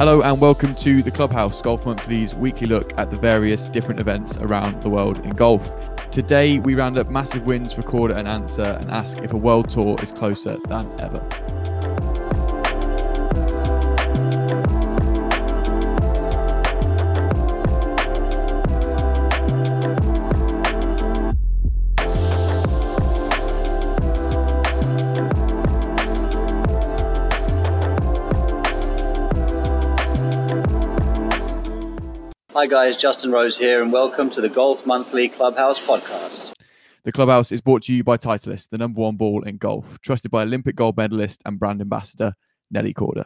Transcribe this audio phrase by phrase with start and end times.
[0.00, 4.38] Hello and welcome to the Clubhouse Golf Monthly's weekly look at the various different events
[4.38, 5.70] around the world in golf.
[6.10, 9.98] Today we round up massive wins Korda and Ancer and ask if a world tour
[10.02, 11.59] is closer than ever.
[32.60, 36.52] Hi guys, Justin Rose here, and welcome to the Golf Monthly Clubhouse podcast.
[37.04, 40.30] The Clubhouse is brought to you by Titleist, the number one ball in golf, trusted
[40.30, 42.34] by Olympic gold medalist and brand ambassador
[42.70, 43.24] Nelly Korda.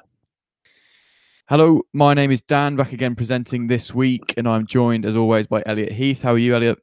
[1.49, 5.49] Hello, my name is Dan, back again presenting this week, and I'm joined as always
[5.49, 6.23] by Elliot Heath.
[6.23, 6.79] How are you, Elliot?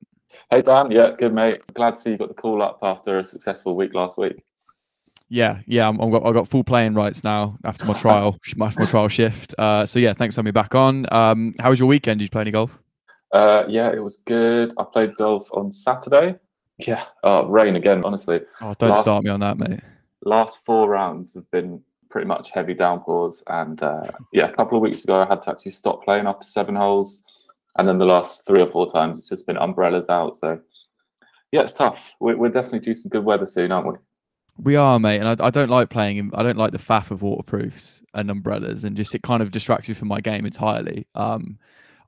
[0.50, 1.62] Hey Dan, yeah, good mate.
[1.74, 4.44] Glad to see you got the call up after a successful week last week.
[5.34, 8.70] Yeah, yeah, I'm, I've got, I've got full playing rights now after my trial, my,
[8.78, 9.56] my trial shift.
[9.58, 11.06] Uh, so yeah, thanks for having me back on.
[11.10, 12.20] Um, how was your weekend?
[12.20, 12.78] Did you play any golf?
[13.32, 14.74] Uh, yeah, it was good.
[14.78, 16.36] I played golf on Saturday.
[16.80, 18.02] Yeah, oh, rain again.
[18.04, 19.80] Honestly, Oh, don't Last- start me on that, mate.
[20.26, 24.82] last four rounds have been pretty much heavy downpours, and uh, yeah, a couple of
[24.82, 27.22] weeks ago I had to actually stop playing after seven holes,
[27.78, 30.36] and then the last three or four times it's just been umbrellas out.
[30.36, 30.60] So
[31.54, 32.16] yeah, it's tough.
[32.20, 33.94] We're, we're definitely due some good weather soon, aren't we?
[34.64, 36.18] We are, mate, and I, I don't like playing.
[36.18, 39.52] in- I don't like the faff of waterproofs and umbrellas, and just it kind of
[39.52, 41.08] distracts you from my game entirely.
[41.16, 41.58] Um,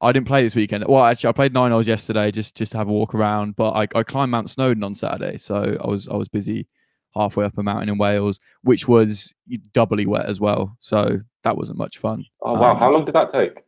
[0.01, 0.85] I didn't play this weekend.
[0.87, 3.55] Well, actually, I played nine holes yesterday, just just to have a walk around.
[3.55, 6.67] But I, I climbed Mount Snowdon on Saturday, so I was I was busy
[7.15, 9.33] halfway up a mountain in Wales, which was
[9.73, 10.75] doubly wet as well.
[10.79, 12.25] So that wasn't much fun.
[12.41, 13.59] Oh wow, Um, how long did that take?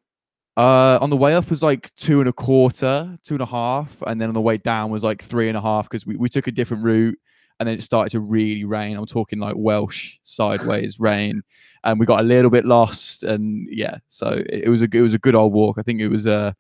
[0.57, 4.01] Uh, on the way up was like two and a quarter, two and a half,
[4.07, 6.29] and then on the way down was like three and a half because we, we
[6.29, 7.17] took a different route,
[7.59, 8.97] and then it started to really rain.
[8.97, 11.41] I'm talking like Welsh sideways rain,
[11.83, 15.01] and we got a little bit lost, and yeah, so it, it was a it
[15.01, 15.77] was a good old walk.
[15.77, 16.55] I think it was a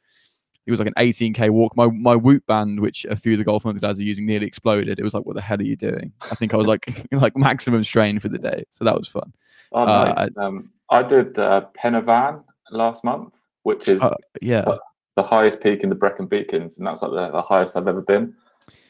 [0.65, 1.75] it was like an 18k walk.
[1.75, 4.47] My my Whoop band, which a few of the golf monthly lads are using, nearly
[4.47, 4.99] exploded.
[4.99, 6.13] It was like, what the hell are you doing?
[6.21, 9.33] I think I was like like maximum strain for the day, so that was fun.
[9.71, 10.29] Oh, uh, nice.
[10.37, 14.65] um, I did uh, Pen y Fan last month, which is Uh, yeah,
[15.15, 18.01] the highest peak in the Brecon Beacons, and that's like the, the highest I've ever
[18.01, 18.33] been.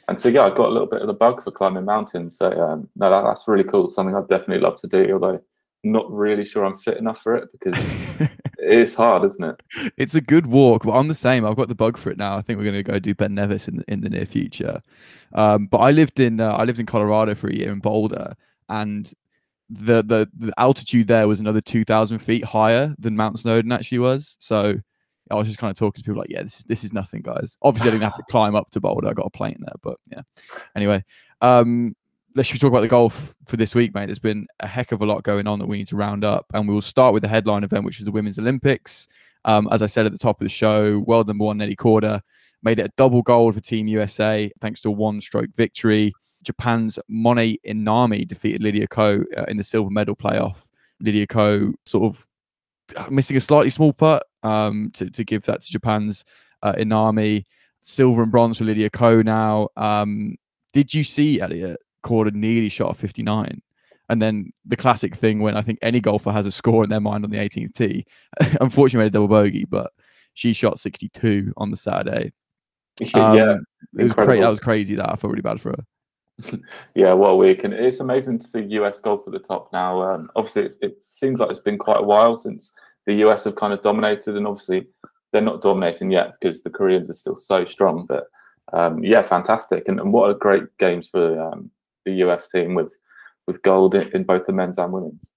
[0.08, 2.38] And so yeah, I got a little bit of the bug for climbing mountains.
[2.38, 3.90] So um, no, that, that's really cool.
[3.90, 5.14] Something I'd definitely love to do.
[5.14, 5.42] Although
[5.86, 7.76] not really sure I'm fit enough for it because
[8.58, 9.94] it's hard, isn't it?
[9.98, 11.46] it's a good walk, but I'm the same.
[11.46, 12.38] I've got the bug for it now.
[12.38, 14.82] I think we're going to go do Ben Nevis in the, in the near future.
[15.34, 18.36] Um, but I lived in uh, I lived in Colorado for a year in Boulder,
[18.70, 19.12] and
[19.70, 24.00] the the the altitude there was another two thousand feet higher than Mount Snowdon actually
[24.00, 24.38] was.
[24.40, 24.80] So
[25.32, 27.22] I was just kind of talking to people like, yeah, this is this is nothing,
[27.22, 27.58] guys.
[27.62, 29.10] Obviously, I didn't have to climb up to Boulder.
[29.10, 30.22] I got a plane there, but yeah.
[30.76, 31.04] Anyway,
[31.42, 31.96] um,
[32.36, 34.06] let's should we talk about the golf for this week, mate.
[34.08, 36.46] There's been a heck of a lot going on that we need to round up,
[36.54, 39.08] and we will start with the headline event, which is the Women's Olympics.
[39.46, 42.22] Um, as I said at the top of the show, world number one Nelly Korda
[42.64, 46.12] made it a double gold for Team USA thanks to a one-stroke victory.
[46.44, 50.68] Japan's Mone Inami defeated Lydia Ko uh, in the silver medal playoff.
[51.00, 52.28] Lydia Ko sort of
[53.10, 56.26] missing a slightly small putt um, to, to give that to Japan's
[56.64, 57.46] uh, Inami.
[57.82, 59.70] Silver and bronze for Lydia Ko now.
[59.78, 60.36] Um,
[60.74, 63.62] did you see Elliot Korda nearly shot a 59?
[64.10, 67.00] And then the classic thing when I think any golfer has a score in their
[67.00, 68.06] mind on the 18th tee.
[68.62, 69.92] Unfortunately, made a double bogey, but
[70.34, 72.34] she shot 62 on the Saturday.
[73.00, 73.66] yeah, Um,
[73.98, 74.42] it was crazy.
[74.42, 74.96] That was crazy.
[74.96, 75.86] That I felt really bad for her.
[76.96, 77.14] Yeah.
[77.14, 80.02] What a week, and it's amazing to see US golf at the top now.
[80.02, 82.74] Um, obviously, it, it seems like it's been quite a while since
[83.06, 84.88] the US have kind of dominated, and obviously
[85.32, 88.06] they're not dominating yet because the Koreans are still so strong.
[88.06, 88.28] But
[88.74, 91.70] um, yeah, fantastic, and, and what a great games for um,
[92.06, 92.94] the US team with
[93.48, 95.32] with gold in, in both the men's and women's.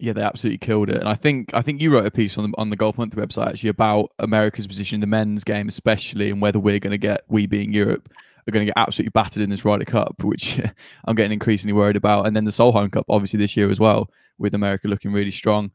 [0.00, 0.98] Yeah, they absolutely killed it.
[0.98, 3.24] And I think I think you wrote a piece on the on the Golf Monthly
[3.24, 6.98] website actually about America's position in the men's game, especially, and whether we're going to
[6.98, 8.08] get we being Europe
[8.48, 10.60] are going to get absolutely battered in this Ryder Cup, which
[11.04, 12.26] I'm getting increasingly worried about.
[12.26, 15.70] And then the Solheim Cup, obviously this year as well, with America looking really strong.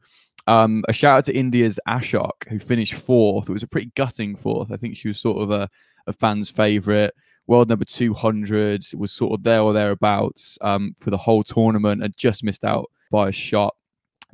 [0.46, 3.48] Um, a shout out to India's Ashok, who finished fourth.
[3.48, 4.70] It was a pretty gutting fourth.
[4.70, 5.68] I think she was sort of a,
[6.06, 7.12] a fan's favourite.
[7.46, 12.16] World number 200 was sort of there or thereabouts um, for the whole tournament and
[12.16, 13.74] just missed out by a shot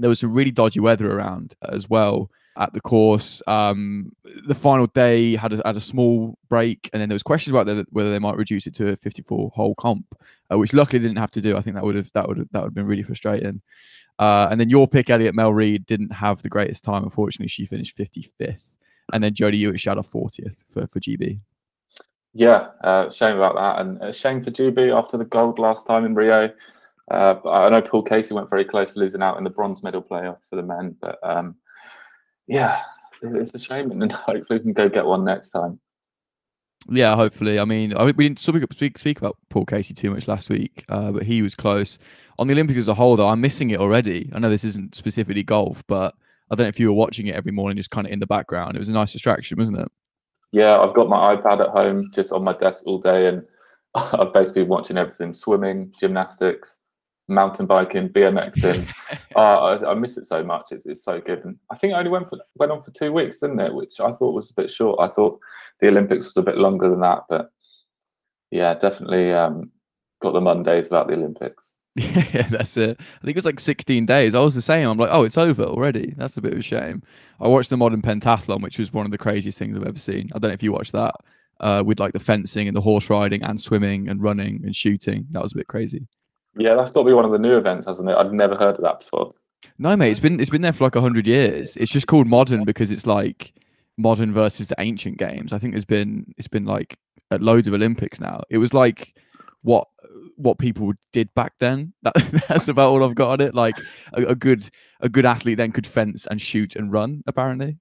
[0.00, 2.30] there was some really dodgy weather around as well
[2.60, 3.42] at the course.
[3.46, 4.12] Um,
[4.46, 7.66] the final day had a, had a small break, and then there was questions about
[7.66, 10.14] the, whether they might reduce it to a 54 hole comp,
[10.52, 11.56] uh, which luckily they didn't have to do.
[11.56, 13.62] I think that would have that would that would have been really frustrating.
[14.18, 17.02] Uh, and then your pick, Elliot Mel Reid, didn't have the greatest time.
[17.02, 18.60] Unfortunately, she finished 55th,
[19.14, 21.40] and then Jodi Ewart Shadoff 40th for for GB.
[22.34, 26.04] Yeah, uh, shame about that, and a shame for GB after the gold last time
[26.04, 26.50] in Rio.
[27.10, 30.02] Uh, I know Paul Casey went very close to losing out in the bronze medal
[30.02, 31.56] playoff for the men, but um,
[32.50, 32.82] yeah,
[33.22, 35.78] it's a shame, and hopefully we can go get one next time.
[36.88, 37.60] Yeah, hopefully.
[37.60, 41.12] I mean, I, we didn't speak, speak about Paul Casey too much last week, uh,
[41.12, 41.98] but he was close.
[42.38, 44.30] On the Olympics as a whole, though, I'm missing it already.
[44.34, 46.14] I know this isn't specifically golf, but
[46.50, 48.26] I don't know if you were watching it every morning, just kind of in the
[48.26, 48.74] background.
[48.74, 49.88] It was a nice distraction, wasn't it?
[50.50, 53.46] Yeah, I've got my iPad at home, just on my desk all day, and
[53.94, 56.78] I've basically been watching everything: swimming, gymnastics,
[57.30, 58.88] mountain biking, BMXing.
[59.36, 60.72] uh, I, I, miss it so much.
[60.72, 61.44] It's, it's so good.
[61.44, 63.74] And I think I only went for went on for two weeks, didn't it?
[63.74, 65.00] Which I thought was a bit short.
[65.00, 65.38] I thought
[65.80, 67.50] the Olympics was a bit longer than that, but
[68.50, 69.70] yeah, definitely um,
[70.20, 71.74] got the Mondays about the Olympics.
[71.96, 72.98] Yeah, that's it.
[73.00, 74.34] I think it was like 16 days.
[74.34, 74.88] I was the same.
[74.88, 76.14] I'm like, oh, it's over already.
[76.16, 77.02] That's a bit of a shame.
[77.40, 80.30] I watched the modern pentathlon, which was one of the craziest things I've ever seen.
[80.32, 81.14] I don't know if you watched that.
[81.58, 85.26] Uh, with like the fencing and the horse riding and swimming and running and shooting.
[85.30, 86.06] That was a bit crazy.
[86.56, 88.16] Yeah, that's got to be one of the new events, hasn't it?
[88.16, 89.30] I've never heard of that before.
[89.78, 91.76] No, mate, it's been it's been there for like hundred years.
[91.76, 93.52] It's just called modern because it's like
[93.96, 95.52] modern versus the ancient games.
[95.52, 96.98] I think there's been it's been like
[97.30, 98.42] at loads of Olympics now.
[98.50, 99.14] It was like
[99.62, 99.86] what
[100.36, 101.92] what people did back then.
[102.02, 103.54] That, that's about all I've got on it.
[103.54, 103.76] Like
[104.14, 104.68] a, a, good
[105.00, 107.22] a good athlete then could fence and shoot and run.
[107.26, 107.76] Apparently.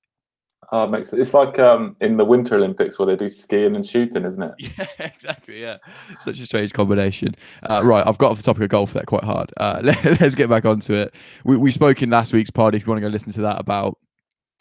[0.71, 3.85] Oh, it makes it's like um, in the Winter Olympics where they do skiing and
[3.85, 4.53] shooting, isn't it?
[4.59, 5.61] Yeah, exactly.
[5.61, 5.77] Yeah,
[6.19, 7.35] such a strange combination.
[7.63, 9.51] Uh, right, I've got off the topic of golf there quite hard.
[9.57, 11.15] Uh, let, us get back onto it.
[11.43, 12.77] We we spoke in last week's party.
[12.77, 13.97] If you want to go listen to that about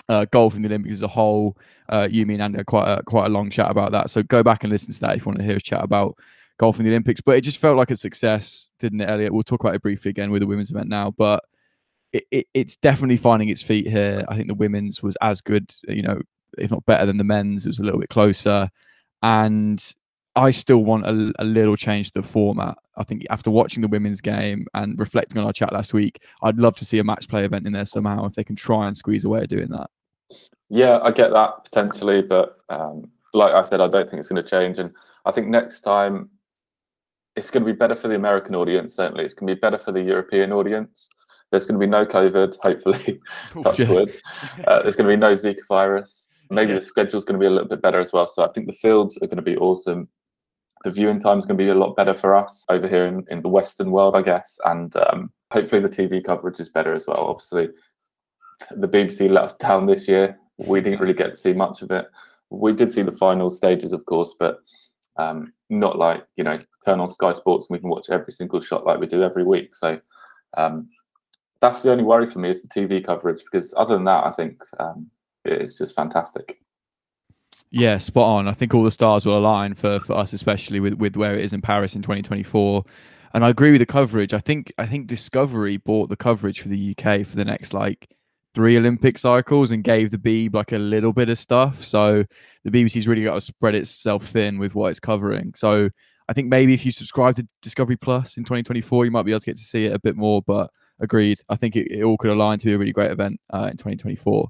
[0.08, 1.58] uh, golf in the Olympics as a whole,
[1.90, 4.08] uh, you, me, and Andy quite a quite a long chat about that.
[4.08, 6.16] So go back and listen to that if you want to hear us chat about
[6.58, 7.20] golf in the Olympics.
[7.20, 9.34] But it just felt like a success, didn't it, Elliot?
[9.34, 11.44] We'll talk about it briefly again with the women's event now, but.
[12.12, 14.24] It, it, it's definitely finding its feet here.
[14.28, 16.20] I think the women's was as good, you know,
[16.56, 17.66] if not better than the men's.
[17.66, 18.70] It was a little bit closer,
[19.22, 19.82] and
[20.38, 22.78] I still want a, a, little change to the format.
[22.96, 26.58] I think after watching the women's game and reflecting on our chat last week, I'd
[26.58, 28.96] love to see a match play event in there somehow if they can try and
[28.96, 29.90] squeeze a way of doing that.
[30.68, 34.42] Yeah, I get that potentially, but um, like I said, I don't think it's going
[34.42, 34.78] to change.
[34.78, 34.94] And
[35.24, 36.30] I think next time
[37.34, 38.94] it's going to be better for the American audience.
[38.94, 41.08] Certainly, it's going to be better for the European audience.
[41.50, 43.20] There's going to be no COVID, hopefully.
[43.62, 44.14] touch wood.
[44.66, 46.78] Uh, there's going to be no Zika virus maybe yeah.
[46.78, 48.28] the schedule's going to be a little bit better as well.
[48.28, 50.08] So I think the fields are going to be awesome.
[50.84, 53.24] The viewing time is going to be a lot better for us over here in,
[53.30, 54.58] in the Western world, I guess.
[54.64, 57.26] And um, hopefully the TV coverage is better as well.
[57.26, 57.68] Obviously,
[58.70, 60.38] the BBC let us down this year.
[60.56, 62.06] We didn't really get to see much of it.
[62.50, 64.60] We did see the final stages, of course, but
[65.16, 68.62] um, not like, you know, turn on Sky Sports and we can watch every single
[68.62, 69.74] shot like we do every week.
[69.74, 70.00] So
[70.56, 70.88] um,
[71.60, 74.30] that's the only worry for me is the TV coverage because other than that, I
[74.30, 75.10] think um,
[75.44, 76.58] it's just fantastic.
[77.70, 78.48] Yeah, spot on.
[78.48, 81.44] I think all the stars will align for, for us, especially with, with where it
[81.44, 82.84] is in Paris in 2024.
[83.34, 84.32] And I agree with the coverage.
[84.32, 88.08] I think I think Discovery bought the coverage for the UK for the next like
[88.54, 91.84] three Olympic cycles and gave the Beeb like a little bit of stuff.
[91.84, 92.24] So
[92.64, 95.52] the BBC's really got to spread itself thin with what it's covering.
[95.54, 95.90] So
[96.28, 99.40] I think maybe if you subscribe to Discovery Plus in 2024, you might be able
[99.40, 100.40] to get to see it a bit more.
[100.42, 103.40] But agreed, I think it, it all could align to be a really great event
[103.52, 104.48] uh, in 2024.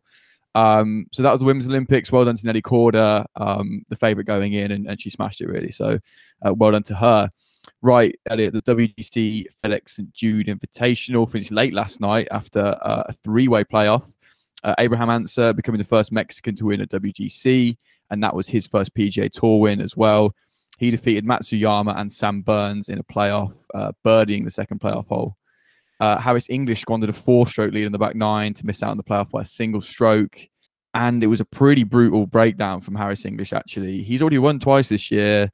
[0.55, 2.11] Um, so that was the Women's Olympics.
[2.11, 5.47] Well done to Nelly Korda, um, the favourite going in, and, and, she smashed it
[5.47, 5.71] really.
[5.71, 5.99] So
[6.45, 7.31] uh, well done to her.
[7.83, 13.13] Right, Elliot, the WGC FedEx St Jude Invitational finished late last night after uh, a
[13.25, 14.11] three-way playoff.
[14.65, 17.77] Uh, Abraham Ancer becoming the first Mexican to win a WGC,
[18.11, 20.35] and that was his first PGA Tour win as well.
[20.79, 25.37] He defeated Matsuyama and Sam Burns in a playoff, uh, birdieing the second playoff hole.
[26.01, 28.97] Uh, Harris English squandered a four-stroke lead in the back nine to miss out on
[28.97, 30.39] the playoff by a single stroke,
[30.95, 33.53] and it was a pretty brutal breakdown from Harris English.
[33.53, 35.51] Actually, he's already won twice this year,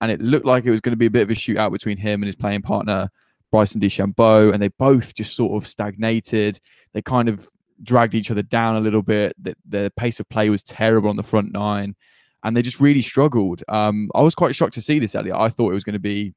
[0.00, 1.96] and it looked like it was going to be a bit of a shootout between
[1.96, 3.08] him and his playing partner
[3.50, 6.60] Bryson DeChambeau, and they both just sort of stagnated.
[6.92, 7.48] They kind of
[7.82, 9.34] dragged each other down a little bit.
[9.42, 11.96] The, the pace of play was terrible on the front nine,
[12.44, 13.62] and they just really struggled.
[13.68, 15.36] Um, I was quite shocked to see this, Elliot.
[15.36, 16.34] I thought it was going to be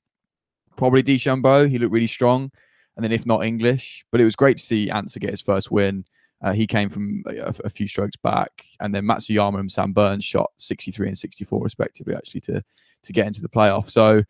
[0.78, 1.70] probably DeChambeau.
[1.70, 2.52] He looked really strong
[2.96, 4.06] and then if not English.
[4.12, 6.06] But it was great to see Ancer get his first win.
[6.44, 10.24] Uh, he came from a, a, few strokes back, and then Matsuyama and Sam Burns
[10.24, 12.64] shot 63 and 64 respectively, actually to
[13.04, 13.90] to get into the playoff.
[13.90, 14.24] So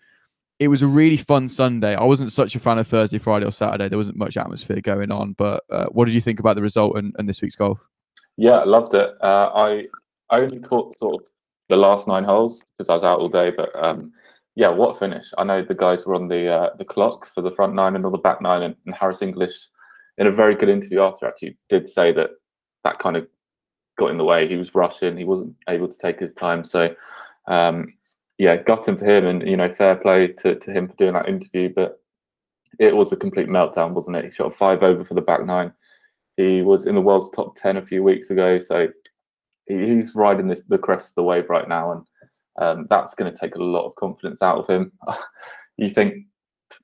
[0.62, 1.96] it was a really fun Sunday.
[1.96, 3.90] I wasn't such a fan of Thursday, Friday, or Saturday.
[3.90, 5.34] There wasn't much atmosphere going on.
[5.34, 7.80] But uh, what did you think about the result and, and this week's golf?
[8.38, 9.10] Yeah, I loved it.
[9.22, 9.88] Uh, I
[10.30, 11.26] I only caught sort of
[11.70, 14.12] the last nine holes because I was out all day, but um,
[14.56, 15.32] yeah, what finish!
[15.38, 18.04] I know the guys were on the uh, the clock for the front nine and
[18.04, 19.56] all the back nine, and, and, Harris English,
[20.18, 22.32] in a very good interview after, actually did say that
[22.84, 23.28] that kind of
[23.98, 24.48] got in the way.
[24.48, 26.66] He was rushing, he wasn't able to take his time.
[26.66, 26.94] So,
[27.48, 27.94] um,
[28.38, 31.30] yeah, gutting for him, and you know, fair play to, to him for doing that
[31.30, 31.72] interview.
[31.74, 32.02] But
[32.80, 34.26] it was a complete meltdown, wasn't it?
[34.26, 35.74] He shot five over for the back nine.
[36.38, 38.60] He was in the world's top 10 a few weeks ago.
[38.60, 38.88] So
[39.68, 41.92] he, he's riding this the crest of the wave right now.
[41.92, 42.04] And
[42.60, 44.92] um, that's going to take a lot of confidence out of him.
[45.78, 46.26] you think,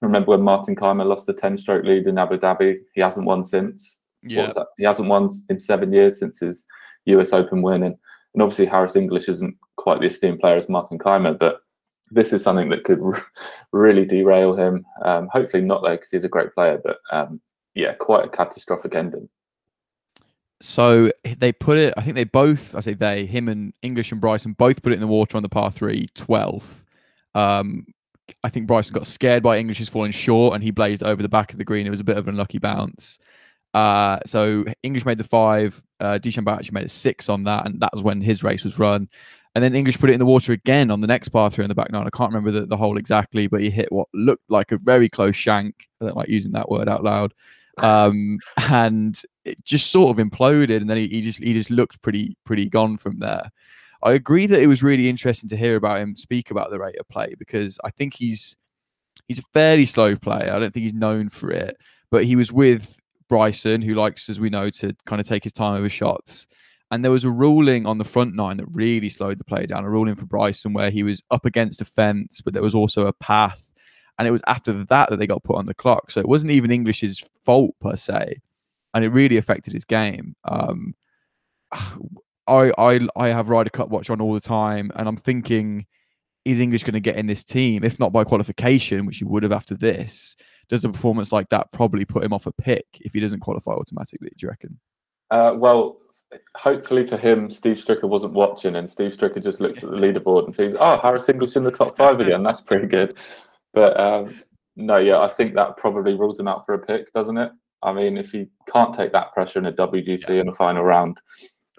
[0.01, 2.77] remember when Martin Kaymer lost the 10 stroke lead in Abu Dhabi?
[2.93, 3.99] He hasn't won since.
[4.23, 4.51] Yeah.
[4.77, 6.65] He hasn't won in seven years since his
[7.05, 7.83] US Open win.
[7.83, 7.95] And,
[8.33, 11.61] and obviously, Harris English isn't quite the esteemed player as Martin Kaymer, but
[12.11, 13.01] this is something that could
[13.71, 14.85] really derail him.
[15.03, 16.79] Um, hopefully not though, because he's a great player.
[16.83, 17.41] But um,
[17.75, 19.29] yeah, quite a catastrophic ending.
[20.61, 21.93] So they put it.
[21.97, 22.75] I think they both.
[22.75, 25.43] I say they, him and English and Bryson both put it in the water on
[25.43, 26.83] the par three, 12th.
[27.35, 27.85] Um,
[28.43, 31.51] I think Bryson got scared by English's falling short, and he blazed over the back
[31.51, 31.85] of the green.
[31.85, 33.19] It was a bit of an unlucky bounce.
[33.73, 35.81] Uh, so English made the five.
[35.99, 38.79] Uh, DeChambeau actually made a six on that, and that was when his race was
[38.79, 39.07] run.
[39.53, 41.69] And then English put it in the water again on the next par three in
[41.69, 42.05] the back nine.
[42.05, 45.09] I can't remember the, the hole exactly, but he hit what looked like a very
[45.09, 45.87] close shank.
[46.01, 47.33] I don't like using that word out loud.
[47.77, 52.01] Um, and it just sort of imploded, and then he, he just he just looked
[52.01, 53.49] pretty pretty gone from there.
[54.03, 56.99] I agree that it was really interesting to hear about him speak about the rate
[56.99, 58.55] of play because I think he's
[59.27, 60.53] he's a fairly slow player.
[60.53, 61.77] I don't think he's known for it,
[62.11, 65.53] but he was with Bryson, who likes, as we know, to kind of take his
[65.53, 66.47] time over shots.
[66.89, 69.83] And there was a ruling on the front nine that really slowed the play down,
[69.83, 73.07] a ruling for Bryson where he was up against a fence, but there was also
[73.07, 73.66] a path.
[74.17, 76.11] And it was after that that they got put on the clock.
[76.11, 78.39] So it wasn't even English's fault per se.
[78.93, 80.35] And it really affected his game.
[80.45, 80.95] Um,
[82.47, 85.85] I, I, I have Ryder Cup watch on all the time, and I'm thinking,
[86.45, 87.83] is English going to get in this team?
[87.83, 90.37] If not by qualification, which he would have after this,
[90.69, 93.71] does a performance like that probably put him off a pick if he doesn't qualify
[93.71, 94.29] automatically?
[94.29, 94.79] Do you reckon?
[95.29, 95.97] Uh, well,
[96.55, 100.45] hopefully for him, Steve Stricker wasn't watching, and Steve Stricker just looks at the leaderboard
[100.45, 102.43] and sees, "Oh, Harris English in the top five again.
[102.43, 103.13] That's pretty good."
[103.77, 104.41] But um,
[104.75, 107.51] no, yeah, I think that probably rules him out for a pick, doesn't it?
[107.83, 110.39] I mean, if he can't take that pressure in a WGC yeah.
[110.39, 111.19] in the final round,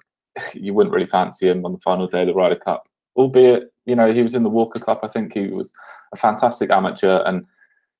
[0.54, 2.88] you wouldn't really fancy him on the final day of the Ryder Cup.
[3.16, 5.00] Albeit, you know, he was in the Walker Cup.
[5.02, 5.72] I think he was
[6.12, 7.44] a fantastic amateur, and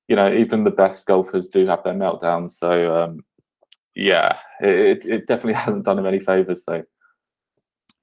[0.06, 2.52] you know, even the best golfers do have their meltdowns.
[2.52, 3.24] So um,
[3.96, 6.84] yeah, it, it definitely hasn't done him any favors though.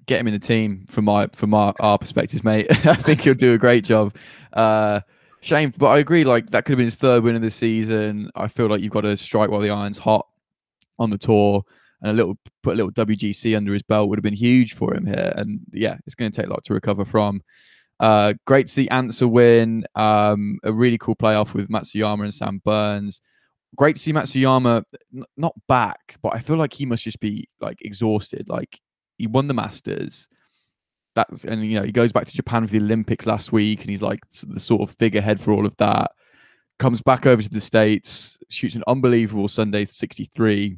[0.07, 2.67] Get him in the team from my from our, our perspectives, mate.
[2.85, 4.13] I think he'll do a great job.
[4.51, 4.99] Uh,
[5.45, 6.23] shame, but I agree.
[6.23, 8.29] Like that could have been his third win of the season.
[8.35, 10.27] I feel like you've got to strike while the iron's hot
[10.99, 11.63] on the tour,
[12.01, 14.93] and a little put a little WGC under his belt would have been huge for
[14.95, 15.33] him here.
[15.35, 17.41] And yeah, it's going to take a lot to recover from.
[17.99, 19.85] Uh, great to see Ancer win.
[19.95, 23.21] Um, a really cool playoff with Matsuyama and Sam Burns
[23.75, 24.83] great to see Matsuyama
[25.13, 28.47] n- not back, but I feel like he must just be like exhausted.
[28.47, 28.79] Like
[29.17, 30.27] he won the Masters.
[31.15, 33.89] That's and you know he goes back to Japan for the Olympics last week, and
[33.89, 36.11] he's like the sort of figurehead for all of that.
[36.77, 40.77] Comes back over to the states, shoots an unbelievable Sunday 63.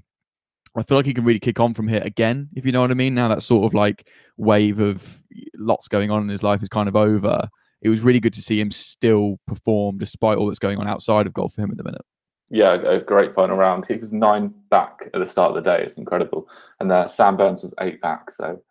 [0.75, 2.91] I feel like he can really kick on from here again, if you know what
[2.91, 3.15] I mean.
[3.15, 5.23] Now that sort of like wave of
[5.55, 7.49] lots going on in his life is kind of over.
[7.81, 11.25] It was really good to see him still perform despite all that's going on outside
[11.25, 12.05] of golf for him at the minute
[12.49, 13.85] yeah, a great final round.
[13.85, 15.83] He was nine back at the start of the day.
[15.83, 16.47] It's incredible.
[16.79, 18.31] And uh, Sam Burns was eight back.
[18.31, 18.61] So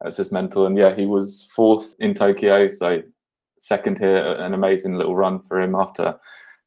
[0.00, 0.66] that's just mental.
[0.66, 2.70] And yeah, he was fourth in Tokyo.
[2.70, 3.02] So
[3.58, 6.18] second here, an amazing little run for him after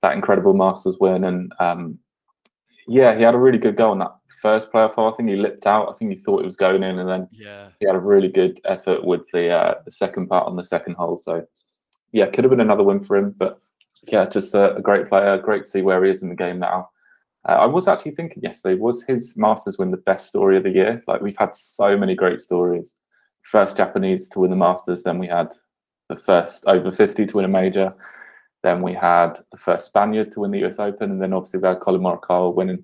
[0.01, 1.23] that incredible Masters win.
[1.23, 1.99] And um,
[2.87, 5.11] yeah, he had a really good go on that first playoff hole.
[5.11, 5.89] I think he lipped out.
[5.89, 6.99] I think he thought it was going in.
[6.99, 10.47] And then yeah, he had a really good effort with the, uh, the second part
[10.47, 11.17] on the second hole.
[11.17, 11.45] So
[12.11, 13.35] yeah, could have been another win for him.
[13.37, 13.59] But
[14.07, 15.37] yeah, just a, a, great player.
[15.37, 16.89] Great to see where he is in the game now.
[17.47, 20.71] Uh, I was actually thinking yesterday, was his Masters win the best story of the
[20.71, 21.03] year?
[21.07, 22.95] Like we've had so many great stories.
[23.51, 25.53] First Japanese to win the Masters, then we had
[26.07, 27.93] the first over 50 to win a major.
[28.63, 31.67] Then we had the first Spaniard to win the US Open, and then obviously we
[31.67, 32.83] had Collin Morikawa winning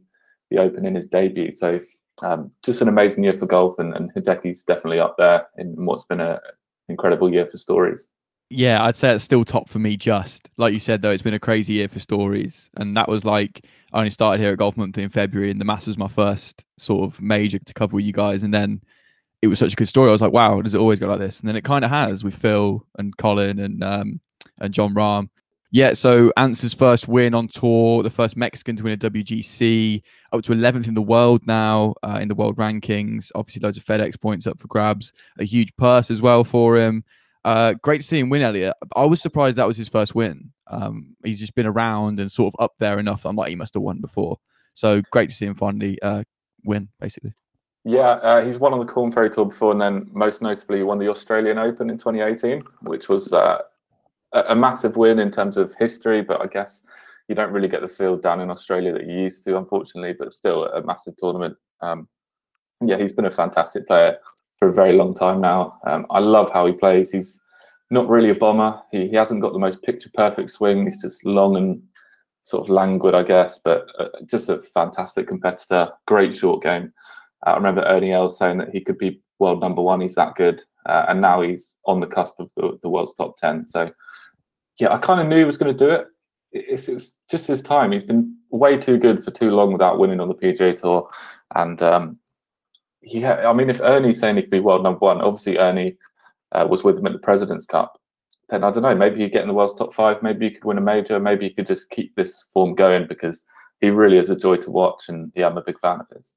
[0.50, 1.54] the Open in his debut.
[1.54, 1.80] So
[2.22, 6.06] um, just an amazing year for golf, and, and Hideki's definitely up there in what's
[6.06, 6.40] been an
[6.88, 8.08] incredible year for stories
[8.50, 9.98] yeah, I'd say it's still top for me.
[9.98, 13.26] Just like you said, though, it's been a crazy year for stories, and that was
[13.26, 16.64] like I only started here at Golf Monthly in February, and the Masters my first
[16.78, 18.82] sort of major to cover with you guys, and then
[19.46, 20.10] it was such a good story.
[20.10, 21.40] I was like, wow, does it always go like this?
[21.40, 24.20] And then it kind of has with Phil and Collin and um,
[24.60, 25.30] and Jon Rahm.
[25.72, 30.42] Yeah, so Ancer's first win on tour, the first Mexican to win a WGC, up
[30.44, 33.30] to 11th in the world now uh, in the world rankings.
[33.36, 37.04] Obviously, loads of FedEx points up for grabs, a huge purse as well for him.
[37.44, 38.74] Uh, great to see him win, Elliot.
[38.96, 40.52] I was surprised that was his first win.
[40.68, 43.26] Um, he's just been around and sort of up there enough.
[43.26, 44.38] I'm like, he must have won before.
[44.74, 46.24] So great to see him finally uh,
[46.64, 47.34] win, basically.
[47.88, 50.98] Yeah, uh, he's won on the Korn Ferry Tour before, and then most notably won
[50.98, 53.60] the Australian Open in 2018, which was uh,
[54.34, 56.24] a massive win in terms of history.
[56.24, 56.82] But I guess
[57.28, 60.16] you don't really get the field down in Australia that you used to, unfortunately.
[60.18, 61.58] But still, a massive tournament.
[61.82, 62.08] Um,
[62.82, 64.18] yeah, he's been a fantastic player
[64.58, 65.78] for a very long time now.
[65.86, 67.12] Um, I love how he plays.
[67.12, 67.40] He's
[67.92, 68.82] not really a bomber.
[68.92, 70.86] He, he hasn't got the most picture perfect swing.
[70.86, 71.84] He's just long and
[72.42, 75.90] sort of languid, I guess, but uh, just a fantastic competitor.
[76.08, 76.92] Great short game.
[77.44, 80.02] I remember Ernie Els saying that he could be world number one.
[80.02, 83.38] He's that good, uh, and now he's on the cusp of the, the world's top
[83.38, 83.68] ten.
[83.68, 83.92] So,
[84.80, 86.08] yeah, I kind of knew he was going to do it.
[86.52, 87.92] It, it was just his time.
[87.92, 91.10] He's been way too good for too long without winning on the PGA Tour,
[91.56, 92.20] and um,
[93.02, 95.98] yeah, I mean, if Ernie's saying he could be world number one, obviously Ernie
[96.52, 98.00] uh, was with him at the President's Cup.
[98.50, 98.96] Then I don't know.
[98.96, 100.22] Maybe he'd get in the world's top five.
[100.22, 101.20] Maybe he could win a major.
[101.20, 103.44] Maybe he could just keep this form going because
[103.82, 106.34] he really is a joy to watch, and yeah, I'm a big fan of his.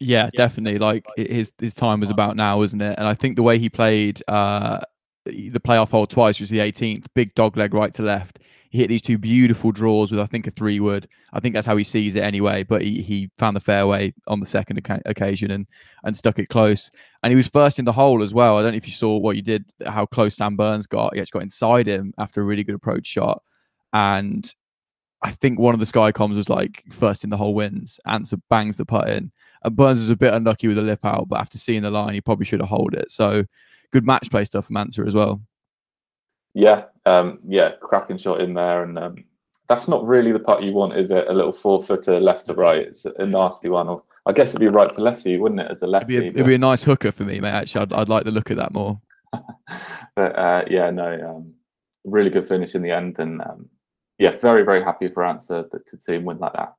[0.00, 0.78] Yeah, definitely.
[0.78, 2.94] Like his his time was about now, isn't it?
[2.98, 4.80] And I think the way he played uh,
[5.26, 8.38] the playoff hole twice was the 18th, big dog leg right to left.
[8.70, 11.06] He hit these two beautiful draws with I think a three wood.
[11.32, 12.62] I think that's how he sees it anyway.
[12.62, 15.66] But he, he found the fairway on the second occasion and
[16.04, 16.90] and stuck it close.
[17.22, 18.56] And he was first in the hole as well.
[18.56, 21.14] I don't know if you saw what you did, how close Sam Burns got.
[21.14, 23.42] He actually got inside him after a really good approach shot.
[23.92, 24.50] And
[25.22, 28.00] I think one of the sky comms was like first in the hole wins.
[28.06, 29.32] Ancer bangs the putt in.
[29.62, 32.14] And Burns was a bit unlucky with the lip out, but after seeing the line,
[32.14, 33.10] he probably should have hold it.
[33.10, 33.44] So
[33.92, 35.42] good match play stuff from Ancer as well.
[36.54, 39.24] Yeah, um, yeah, cracking shot in there, and um,
[39.68, 41.28] that's not really the putt you want, is it?
[41.28, 42.88] A little four footer left to right.
[42.88, 43.88] It's a nasty one.
[43.88, 45.70] Or I guess it'd be right to lefty, wouldn't it?
[45.70, 47.50] As a lefty, it'd be a, it'd be a nice hooker for me, mate.
[47.50, 49.00] Actually, I'd, I'd like the look of that more.
[50.16, 51.54] but uh, yeah, no, um,
[52.04, 53.68] really good finish in the end, and um,
[54.20, 56.74] yeah, very very happy for Ancer to, to see him win like that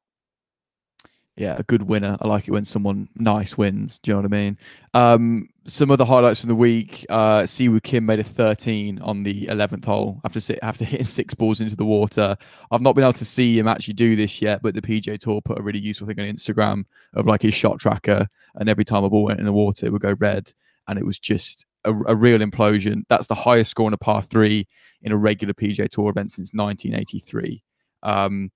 [1.38, 2.18] yeah, a good winner.
[2.20, 4.00] I like it when someone nice wins.
[4.04, 4.58] Do you know what I mean?
[4.94, 9.48] Um, some other highlights from the week: uh, Siwoo Kim made a 13 on the
[9.48, 12.36] 11th hole after after hitting six balls into the water.
[12.70, 15.42] I've not been able to see him actually do this yet, but the PJ Tour
[15.42, 19.04] put a really useful thing on Instagram of like his shot tracker, and every time
[19.04, 20.54] a ball went in the water, it would go red,
[20.88, 23.03] and it was just a, a real implosion.
[23.09, 24.67] That's the highest score on a par three
[25.01, 27.63] in a regular PGA Tour event since 1983.
[28.03, 28.51] Um,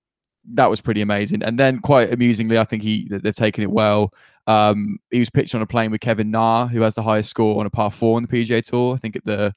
[0.53, 1.43] that was pretty amazing.
[1.43, 4.13] And then, quite amusingly, I think he they've taken it well.
[4.47, 7.59] Um, he was pitched on a plane with Kevin Na, who has the highest score
[7.59, 8.93] on a par four on the PGA Tour.
[8.93, 9.53] I think at the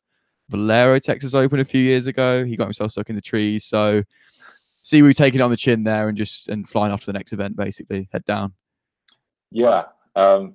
[0.48, 2.44] Valero Texas Open a few years ago.
[2.44, 3.64] He got himself stuck in the trees.
[3.64, 4.02] So,
[4.80, 7.12] Si Woo taking it on the chin there and just and flying off to the
[7.12, 8.54] next event, basically head down.
[9.50, 9.84] Yeah.
[10.16, 10.54] Um,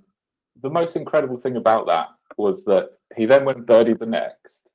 [0.62, 4.70] the most incredible thing about that was that he then went birdie the next,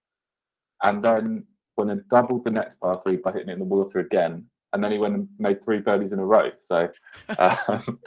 [0.82, 1.44] and then
[1.76, 4.84] went and doubled the next par three by hitting it in the water again and
[4.84, 6.50] then he went and made three birdies in a row.
[6.60, 6.88] So,
[7.38, 7.98] um,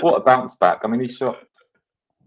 [0.00, 0.80] what a bounce back!
[0.84, 1.38] I mean, he shot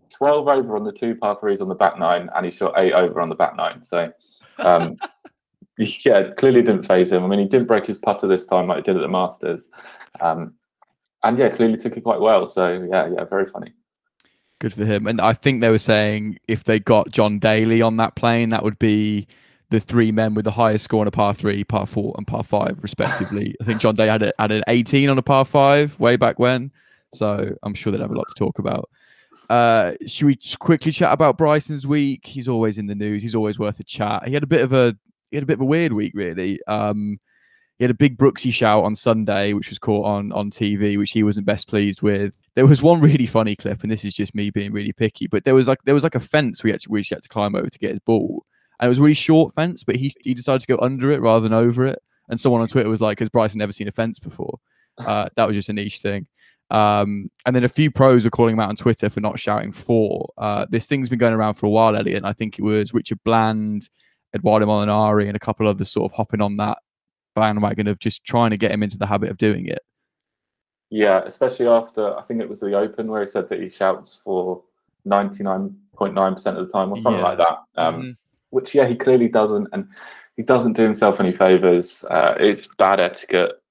[0.09, 2.93] twelve over on the two par threes on the back nine, and he shot eight
[2.93, 3.83] over on the back nine.
[3.83, 4.11] So,
[4.59, 4.97] um,
[5.77, 7.23] yeah, clearly didn't phase him.
[7.23, 9.69] I mean, he didn't break his putter this time, like he did at the Masters,
[10.19, 10.53] um,
[11.23, 12.47] and yeah, clearly took it quite well.
[12.47, 13.73] So, yeah, yeah, very funny.
[14.59, 15.05] Good for him.
[15.05, 18.63] And I think they were saying if they got John Daly on that plane, that
[18.63, 19.27] would be
[19.69, 22.43] the three men with the highest score on a par three, par four, and par
[22.43, 23.53] five, respectively.
[23.61, 26.39] I think John Day had, a, had an 18 on a par five way back
[26.39, 26.71] when.
[27.13, 28.89] So I'm sure they'd have a lot to talk about.
[29.49, 32.25] Uh, should we quickly chat about Bryson's week?
[32.25, 33.21] He's always in the news.
[33.21, 34.27] He's always worth a chat.
[34.27, 34.95] He had a bit of a
[35.29, 36.59] he had a bit of a weird week, really.
[36.67, 37.19] Um,
[37.77, 41.11] he had a big Brooksy shout on Sunday, which was caught on on TV, which
[41.11, 42.33] he wasn't best pleased with.
[42.55, 45.27] There was one really funny clip, and this is just me being really picky.
[45.27, 47.69] But there was like there was like a fence we actually had to climb over
[47.69, 48.45] to get his ball,
[48.79, 51.21] and it was a really short fence, but he he decided to go under it
[51.21, 51.99] rather than over it.
[52.29, 54.59] And someone on Twitter was like, "Has Bryson never seen a fence before?"
[54.97, 56.25] Uh, that was just a niche thing.
[56.69, 59.71] Um, and then a few pros were calling him out on Twitter for not shouting
[59.71, 60.33] for.
[60.37, 62.25] Uh, this thing's been going around for a while, Elliot.
[62.25, 63.87] I think it was Richard Bland,
[64.35, 66.79] Eduardo Molinari, and a couple others sort of hopping on that
[67.39, 69.79] bandwagon of just trying to get him into the habit of doing it.
[70.89, 74.19] Yeah, especially after I think it was the Open where he said that he shouts
[74.23, 74.63] for
[75.05, 77.27] ninety nine point nine percent of the time or something yeah.
[77.27, 77.57] like that.
[77.75, 78.11] Um, mm-hmm
[78.49, 79.87] which yeah, he clearly doesn't, and
[80.35, 82.03] he doesn't do himself any favors.
[82.05, 83.61] Uh, it's bad etiquette,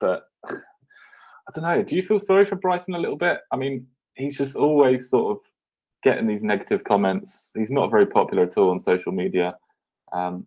[0.00, 1.82] but I don't know.
[1.82, 3.40] Do you feel sorry for Bryson a little bit?
[3.52, 5.42] I mean, he's just always sort of
[6.02, 7.50] getting these negative comments.
[7.54, 9.56] He's not very popular at all on social media.
[10.12, 10.46] Um,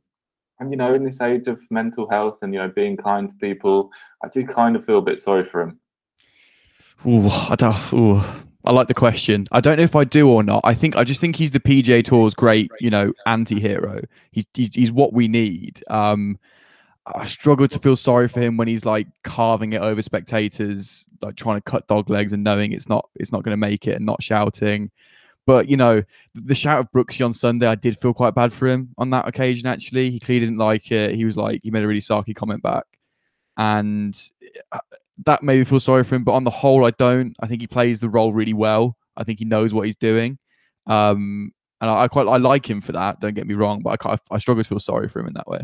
[0.60, 3.36] and you know, in this age of mental health and you know being kind to
[3.36, 3.92] people,
[4.24, 5.80] I do kind of feel a bit sorry for him.
[7.06, 7.94] Ooh, I don't.
[7.94, 8.24] Ooh.
[8.66, 9.48] I like the question.
[9.54, 10.60] I don't know if I do or not.
[10.66, 14.02] I think I just think he's the PGA Tour's great, you know, anti-hero.
[14.32, 15.82] He's he's, he's what we need.
[15.90, 16.38] Um,
[17.16, 21.38] I struggle to feel sorry for him when he's like carving it over spectators, like
[21.38, 23.96] trying to cut dog legs and knowing it's not it's not going to make it
[23.96, 24.92] and not shouting.
[25.48, 26.04] But you know,
[26.36, 29.28] the shout of Brooksy on Sunday, I did feel quite bad for him on that
[29.28, 29.66] occasion.
[29.66, 31.16] Actually, he clearly didn't like it.
[31.16, 32.84] He was like, he made a really sarky comment back,
[33.56, 34.16] and
[34.74, 34.80] uh,
[35.26, 36.26] that made me feel sorry for him.
[36.26, 37.34] But on the whole, I don't.
[37.40, 38.98] I think he plays the role really well.
[39.16, 40.38] I think he knows what he's doing.
[40.86, 43.22] Um, and I, I quite I like him for that.
[43.22, 45.48] Don't get me wrong, but I I struggle to feel sorry for him in that
[45.48, 45.62] way.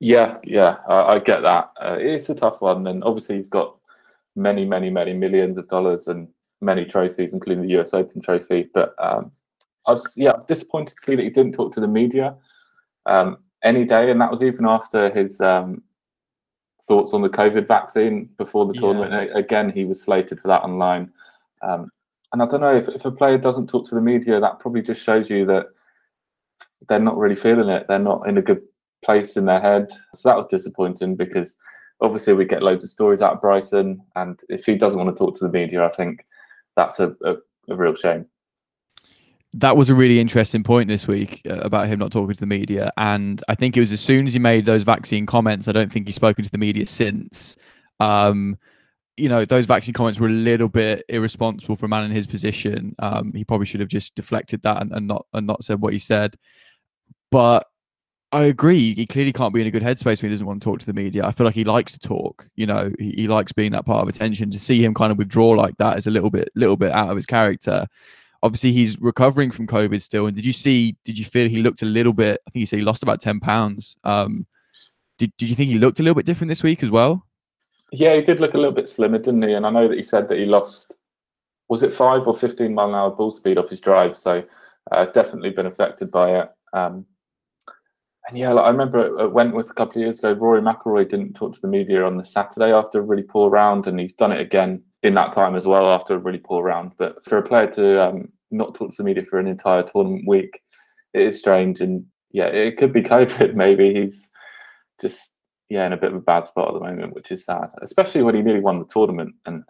[0.00, 1.70] Yeah, yeah, I, I get that.
[1.80, 3.78] Uh, it's a tough one, and obviously he's got
[4.34, 6.28] many, many, many millions of dollars and
[6.60, 8.68] many trophies, including the US Open trophy.
[8.72, 9.30] But um,
[9.86, 12.34] I was yeah disappointed to see that he didn't talk to the media
[13.06, 15.82] um, any day, and that was even after his um,
[16.86, 18.80] thoughts on the COVID vaccine before the yeah.
[18.80, 19.36] tournament.
[19.36, 21.12] Again, he was slated for that online.
[21.62, 21.90] Um,
[22.32, 24.82] and I don't know if, if a player doesn't talk to the media, that probably
[24.82, 25.66] just shows you that
[26.88, 27.86] they're not really feeling it.
[27.88, 28.62] They're not in a good
[29.04, 29.88] place in their head.
[30.14, 31.56] So that was disappointing because
[32.00, 35.18] obviously we get loads of stories out of Bryson, and if he doesn't want to
[35.18, 36.24] talk to the media, I think
[36.76, 37.36] that's a, a,
[37.68, 38.26] a real shame.
[39.54, 42.46] That was a really interesting point this week uh, about him not talking to the
[42.46, 45.66] media, and I think it was as soon as he made those vaccine comments.
[45.66, 47.56] I don't think he's spoken to the media since.
[47.98, 48.58] Um,
[49.16, 52.26] you know, those vaccine comments were a little bit irresponsible for a man in his
[52.26, 52.94] position.
[52.98, 55.94] Um, he probably should have just deflected that and, and not and not said what
[55.94, 56.36] he said.
[57.30, 57.66] But
[58.32, 58.94] I agree.
[58.94, 60.86] He clearly can't be in a good headspace when he doesn't want to talk to
[60.86, 61.24] the media.
[61.24, 62.48] I feel like he likes to talk.
[62.56, 64.50] You know, he, he likes being that part of attention.
[64.50, 67.10] To see him kind of withdraw like that is a little bit, little bit out
[67.10, 67.86] of his character.
[68.42, 70.26] Obviously, he's recovering from COVID still.
[70.26, 70.96] And did you see?
[71.04, 72.40] Did you feel he looked a little bit?
[72.46, 73.96] I think he said he lost about ten pounds.
[74.02, 74.46] Um,
[75.18, 77.26] did Did you think he looked a little bit different this week as well?
[77.92, 79.52] Yeah, he did look a little bit slimmer, didn't he?
[79.52, 80.96] And I know that he said that he lost,
[81.68, 84.16] was it five or 15 mile an hour ball speed off his drive?
[84.16, 84.42] So
[84.90, 86.48] uh, definitely been affected by it.
[86.72, 87.06] Um,
[88.28, 91.08] and yeah, like I remember it at Wentworth a couple of years ago, Rory McIlroy
[91.08, 94.14] didn't talk to the media on the Saturday after a really poor round, and he's
[94.14, 96.92] done it again in that time as well after a really poor round.
[96.98, 100.24] But for a player to um, not talk to the media for an entire tournament
[100.26, 100.60] week,
[101.14, 101.80] it is strange.
[101.80, 103.54] And yeah, it could be COVID.
[103.54, 104.28] Maybe he's
[105.00, 105.32] just
[105.68, 108.22] yeah in a bit of a bad spot at the moment, which is sad, especially
[108.22, 109.62] when he nearly won the tournament and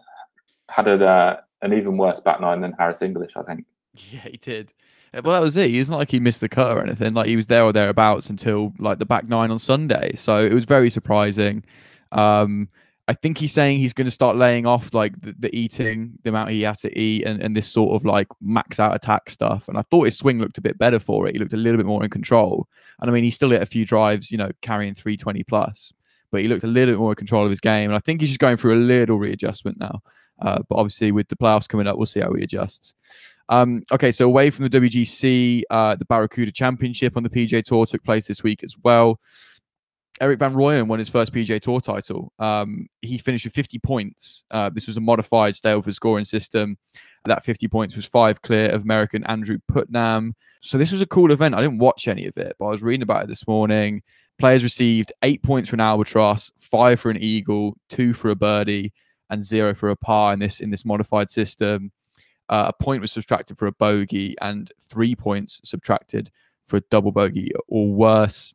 [0.69, 3.65] had a, uh, an even worse back nine than Harris English, I think.
[4.11, 4.73] Yeah, he did.
[5.13, 5.73] Well, that was it.
[5.73, 7.13] It's not like he missed the cut or anything.
[7.13, 10.15] Like he was there or thereabouts until like the back nine on Sunday.
[10.15, 11.63] So it was very surprising.
[12.11, 12.69] Um,
[13.09, 16.29] I think he's saying he's going to start laying off like the, the, eating, the
[16.29, 19.69] amount he had to eat, and, and this sort of like max out attack stuff.
[19.69, 21.33] And I thought his swing looked a bit better for it.
[21.33, 22.67] He looked a little bit more in control.
[22.99, 25.93] And I mean, he still hit a few drives, you know, carrying 320 plus,
[26.31, 27.89] but he looked a little bit more in control of his game.
[27.89, 30.01] And I think he's just going through a little readjustment now.
[30.41, 32.93] Uh, but obviously, with the playoffs coming up, we'll see how he adjusts.
[33.49, 37.85] Um, okay, so away from the WGC, uh, the Barracuda Championship on the PJ Tour
[37.85, 39.19] took place this week as well.
[40.19, 42.33] Erik van Rooyen won his first PJ Tour title.
[42.39, 44.43] Um, he finished with 50 points.
[44.49, 46.77] Uh, this was a modified Stableford scoring system.
[47.25, 50.35] That 50 points was five clear of American Andrew Putnam.
[50.61, 51.55] So this was a cool event.
[51.55, 54.01] I didn't watch any of it, but I was reading about it this morning.
[54.39, 58.93] Players received eight points for an albatross, five for an eagle, two for a birdie,
[59.29, 61.91] and zero for a par in this in this modified system.
[62.49, 66.31] Uh, a point was subtracted for a bogey, and three points subtracted
[66.67, 68.53] for a double bogey or worse.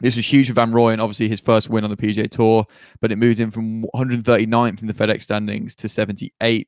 [0.00, 2.66] This was huge for Van Rooyen, obviously his first win on the PGA Tour,
[3.00, 6.66] but it moved him from 139th in the FedEx standings to 78th.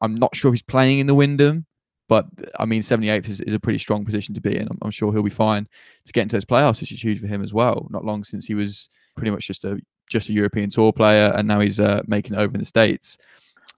[0.00, 1.66] I'm not sure if he's playing in the Wyndham,
[2.08, 2.26] but
[2.58, 4.68] I mean, 78th is, is a pretty strong position to be in.
[4.68, 5.68] I'm, I'm, sure he'll be fine
[6.04, 7.86] to get into those playoffs, which is huge for him as well.
[7.90, 9.78] Not long since he was pretty much just a
[10.10, 13.16] just a European Tour player, and now he's uh, making it over in the States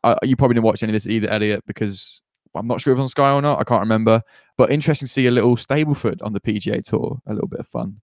[0.05, 2.23] uh, you probably didn't watch any of this either, Elliot, because
[2.55, 3.61] I'm not sure if it's on Sky or not.
[3.61, 4.23] I can't remember.
[4.57, 7.21] But interesting to see a little Stableford on the PGA Tour.
[7.27, 8.01] A little bit of fun.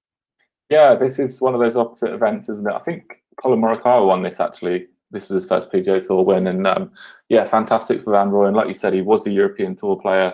[0.70, 2.74] Yeah, this is one of those opposite events, isn't it?
[2.74, 4.88] I think Collin Morikawa won this actually.
[5.12, 6.92] This was his first PGA Tour win, and um,
[7.30, 8.56] yeah, fantastic for Van Rooyen.
[8.56, 10.32] Like you said, he was a European Tour player,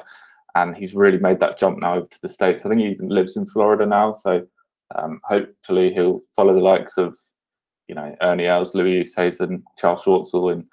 [0.56, 2.66] and he's really made that jump now to the states.
[2.66, 4.46] I think he even lives in Florida now, so
[4.96, 7.18] um, hopefully he'll follow the likes of
[7.88, 10.66] you know Ernie Els, Louis Oosthuizen, Charles Schwartzel, and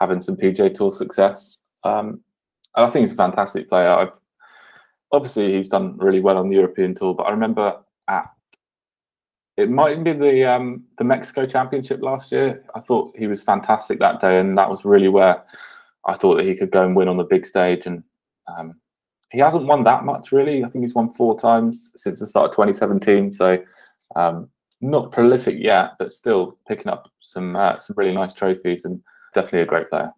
[0.00, 1.58] having some PJ Tour success.
[1.84, 2.20] Um,
[2.76, 3.88] and I think he's a fantastic player.
[3.88, 4.12] I've,
[5.12, 7.76] obviously, he's done really well on the European Tour, but I remember
[8.08, 8.30] at
[9.56, 12.64] it might be the um, the Mexico Championship last year.
[12.74, 15.42] I thought he was fantastic that day, and that was really where
[16.06, 17.84] I thought that he could go and win on the big stage.
[17.84, 18.02] And
[18.46, 18.80] um,
[19.30, 20.64] he hasn't won that much, really.
[20.64, 23.32] I think he's won four times since the start of 2017.
[23.32, 23.62] So
[24.16, 24.48] um,
[24.80, 29.00] not prolific yet, but still picking up some uh, some really nice trophies and
[29.34, 30.10] definitely a great player.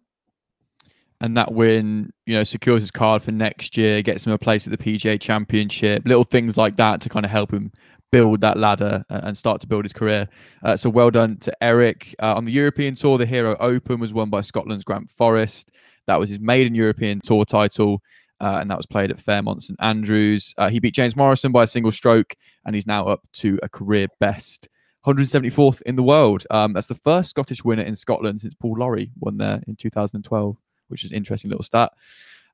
[1.21, 4.67] And that win, you know, secures his card for next year, gets him a place
[4.67, 7.71] at the PGA Championship, little things like that to kind of help him
[8.11, 10.27] build that ladder and start to build his career.
[10.63, 12.13] Uh, so well done to Erik.
[12.21, 15.71] Uh, on the European Tour, the Hero Open was won by Scotland's Grant Forrest.
[16.07, 18.01] That was his maiden European Tour title,
[18.43, 20.53] uh, and that was played at Fairmont St Andrews.
[20.57, 23.69] Uh, he beat James Morrison by a single stroke, and he's now up to a
[23.69, 24.67] career best
[25.05, 26.45] 174th in the world.
[26.51, 30.57] Um, that's the first Scottish winner in Scotland since Paul Lawrie won there in 2012,
[30.89, 31.93] which is an interesting little stat.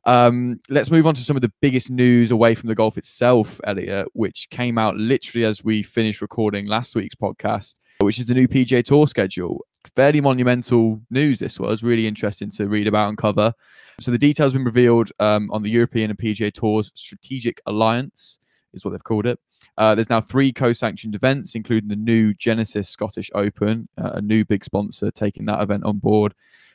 [0.05, 3.59] Um, let's move on to some of the biggest news away from the golf itself,
[3.63, 8.33] Elliot, which came out literally as we finished recording last week's podcast, which is the
[8.35, 9.65] new PGA Tour schedule.
[9.95, 13.53] Fairly monumental news, this was really interesting to read about and cover.
[14.01, 18.39] So, the details have been revealed um, on the European and PGA Tour's Strategic Alliance,
[18.73, 19.39] is what they've called it.
[19.77, 24.43] Uh, there's now three co-sanctioned events, including the new Genesis Scottish Open, uh, a new
[24.43, 26.33] big sponsor taking that event on board.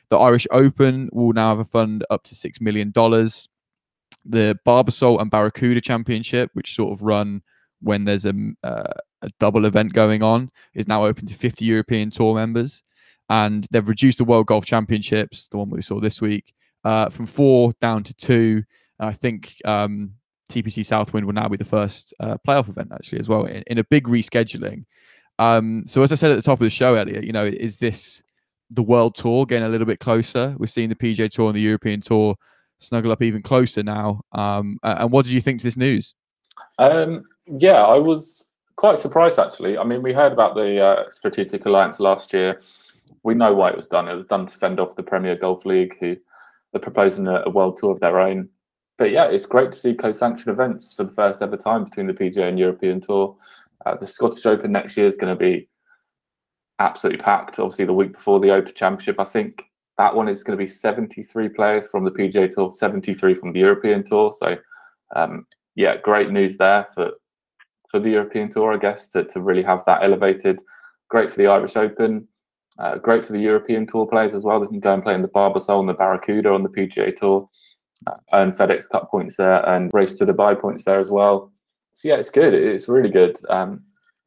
[0.09, 3.47] The Irish Open will now have a fund up to six million dollars.
[4.23, 7.41] The Barbasol and Barracuda Championship, which sort of run
[7.81, 12.09] when there's a, uh, a double event going on, is now open to 50 European
[12.09, 12.83] Tour members,
[13.29, 17.25] and they've reduced the World Golf Championships, the one we saw this week, uh, from
[17.25, 18.63] four down to two.
[18.99, 20.11] I think um,
[20.49, 23.77] TPC Southwind will now be the first uh, playoff event actually as well in, in
[23.77, 24.85] a big rescheduling.
[25.39, 27.77] Um, so as I said at the top of the show, Elliot, you know, is
[27.77, 28.23] this
[28.69, 30.55] the World Tour getting a little bit closer?
[30.57, 32.35] We're seeing the PGA Tour and the European Tour
[32.79, 34.21] snuggle up even closer now.
[34.31, 36.13] Um, and what did you think to this news?
[36.79, 39.77] Um, yeah, I was quite surprised actually.
[39.77, 42.61] I mean, we heard about the uh, Strategic Alliance last year.
[43.23, 44.07] We know why it was done.
[44.07, 46.15] It was done to fend off the Premier Golf League, who
[46.73, 48.49] are proposing a, a world tour of their own
[48.97, 52.13] but yeah, it's great to see co-sanctioned events for the first ever time between the
[52.13, 53.35] PGA and European Tour.
[53.85, 55.67] Uh, the Scottish Open next year is going to be
[56.79, 57.59] absolutely packed.
[57.59, 59.63] Obviously, the week before the Open Championship, I think
[59.97, 63.59] that one is going to be 73 players from the PGA Tour, 73 from the
[63.59, 64.33] European Tour.
[64.37, 64.57] So,
[65.15, 67.11] um, yeah, great news there for
[67.91, 70.59] for the European Tour, I guess, to, to really have that elevated.
[71.09, 72.27] Great for the Irish Open.
[72.77, 74.59] Uh, great for the European Tour players as well.
[74.59, 77.49] They can go and play in the Barbasol and the Barracuda on the PGA Tour
[78.33, 81.51] earn FedEx Cup points there and race to Dubai points there as well.
[81.93, 82.53] So yeah, it's good.
[82.53, 83.37] It's really good.
[83.49, 83.83] Um,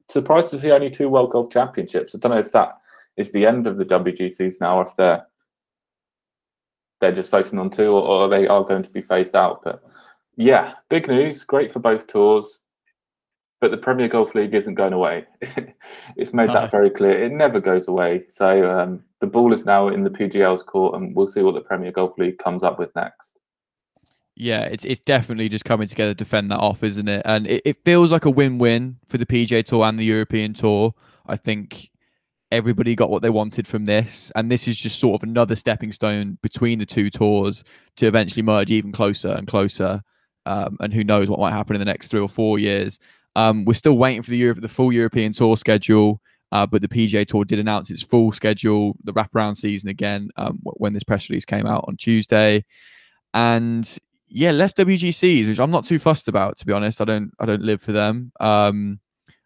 [0.08, 2.14] surprised to see only two World Golf Championships.
[2.14, 2.78] I don't know if that
[3.16, 5.26] is the end of the WGCs now, or if they're
[7.00, 9.62] they're just focusing on two, or, or they are going to be phased out.
[9.62, 9.82] But
[10.36, 11.44] yeah, big news.
[11.44, 12.60] Great for both tours.
[13.60, 15.26] But the Premier Golf League isn't going away.
[16.16, 17.22] it's made that very clear.
[17.22, 18.24] It never goes away.
[18.28, 21.60] So um, the ball is now in the PGL's court, and we'll see what the
[21.60, 23.38] Premier Golf League comes up with next.
[24.36, 27.22] Yeah, it's it's definitely just coming together to defend that off, isn't it?
[27.24, 30.94] And it, it feels like a win-win for the PGA Tour and the European Tour.
[31.26, 31.90] I think
[32.52, 35.90] everybody got what they wanted from this, and this is just sort of another stepping
[35.90, 37.64] stone between the two tours
[37.96, 40.02] to eventually merge even closer and closer.
[40.46, 43.00] Um, and who knows what might happen in the next three or four years?
[43.38, 46.20] Um, we're still waiting for the Europe, the full European Tour schedule.
[46.50, 50.58] Uh, but the PGA Tour did announce its full schedule, the wraparound season again, um,
[50.62, 52.64] when this press release came out on Tuesday.
[53.34, 53.88] And
[54.28, 57.00] yeah, less WGCs, which I'm not too fussed about, to be honest.
[57.00, 58.32] I don't I don't live for them.
[58.40, 58.98] Um,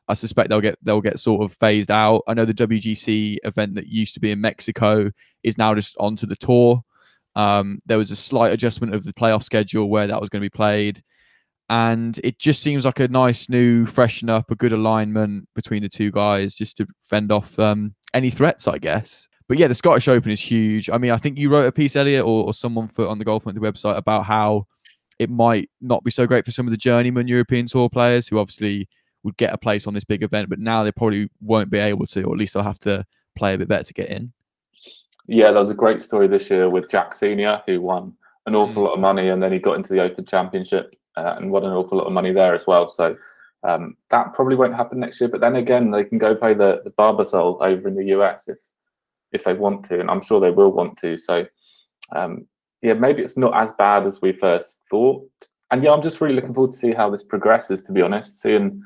[0.09, 2.23] I suspect they'll get they'll get sort of phased out.
[2.27, 5.11] I know the WGC event that used to be in Mexico
[5.43, 6.83] is now just onto the tour.
[7.35, 10.47] Um, there was a slight adjustment of the playoff schedule where that was going to
[10.47, 11.03] be played,
[11.71, 15.89] and it just seems like a nice new freshen up, a good alignment between the
[15.89, 20.09] two guys, just to fend off um, any threats, I guess but yeah, the Scottish
[20.09, 20.89] Open is huge.
[20.89, 23.25] I mean, I think you wrote a piece, Elliot, or, or someone for on the
[23.27, 24.67] Golf Monthly website about how
[25.19, 28.39] it might not be so great for some of the journeyman European Tour players who
[28.39, 28.89] obviously
[29.25, 32.07] would get a place on this big event, but now they probably won't be able
[32.07, 33.05] to, or at least they'll have to
[33.37, 34.33] play a bit better to get in.
[35.27, 38.15] Yeah, there was a great story this year with Jack Senior, who won
[38.47, 38.87] an awful mm.
[38.87, 41.73] lot of money, and then he got into the Open Championship uh, and won an
[41.73, 42.89] awful lot of money there as well.
[42.89, 43.17] So
[43.65, 45.29] um, that probably won't happen next year.
[45.29, 48.59] But then again, they can go play the the Barbasol over in the US if
[49.33, 51.17] if they want to, and I'm sure they will want to.
[51.17, 51.47] So,
[52.15, 52.47] um,
[52.83, 55.27] yeah, maybe it's not as bad as we first thought.
[55.71, 57.83] And yeah, I'm just really looking forward to see how this progresses.
[57.85, 58.83] To be honest, seeing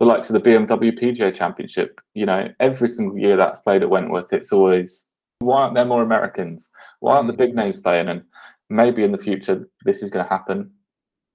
[0.00, 3.90] the likes of the BMW PGA Championship, you know, every single year that's played at
[3.90, 5.06] Wentworth, it's always
[5.40, 6.68] why aren't there more Americans?
[7.00, 8.08] Why aren't the big names playing?
[8.08, 8.22] And
[8.70, 10.70] maybe in the future this is going to happen.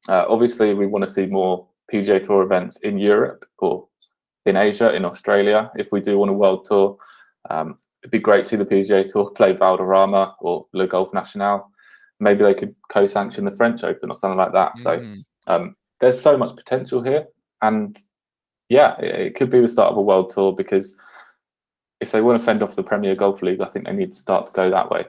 [0.09, 3.87] Uh, obviously, we want to see more PGA Tour events in Europe or
[4.45, 5.71] in Asia, in Australia.
[5.75, 6.97] If we do want a world tour,
[7.49, 11.71] um, it'd be great to see the PGA Tour play Valderrama or Le Golf National.
[12.19, 14.75] Maybe they could co-sanction the French Open or something like that.
[14.77, 15.15] Mm-hmm.
[15.45, 17.25] So um, there's so much potential here,
[17.61, 17.97] and
[18.69, 20.95] yeah, it, it, could be the start of a world tour because
[22.01, 24.17] if they want to fend off the Premier Golf League, I think they need to
[24.17, 25.05] start to go that way.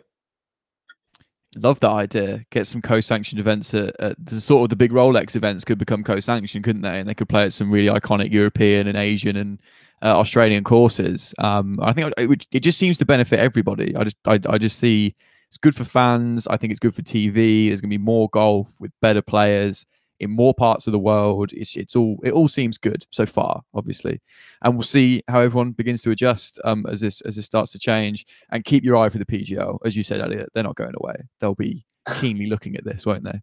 [1.56, 2.44] Love that idea.
[2.50, 6.02] Get some co-sanctioned events at, at the sort of the big Rolex events could become
[6.02, 7.00] co-sanctioned, couldn't they?
[7.00, 9.60] And they could play at some really iconic European and Asian and
[10.02, 11.32] uh, Australian courses.
[11.38, 13.94] Um, I think it, it, just seems to benefit everybody.
[13.96, 15.14] I just I, I just see
[15.48, 16.46] it's good for fans.
[16.48, 17.68] I think it's good for TV.
[17.68, 19.86] There's going to be more golf with better players
[20.24, 21.52] in more parts of the world.
[21.52, 24.20] It's it's all it all seems good so far, obviously,
[24.62, 27.78] and we'll see how everyone begins to adjust um, as this as this starts to
[27.78, 28.26] change.
[28.50, 30.48] And keep your eye for the PGL, as you said, Elliot.
[30.54, 31.16] They're not going away.
[31.40, 31.84] They'll be
[32.20, 33.40] keenly looking at this, won't they?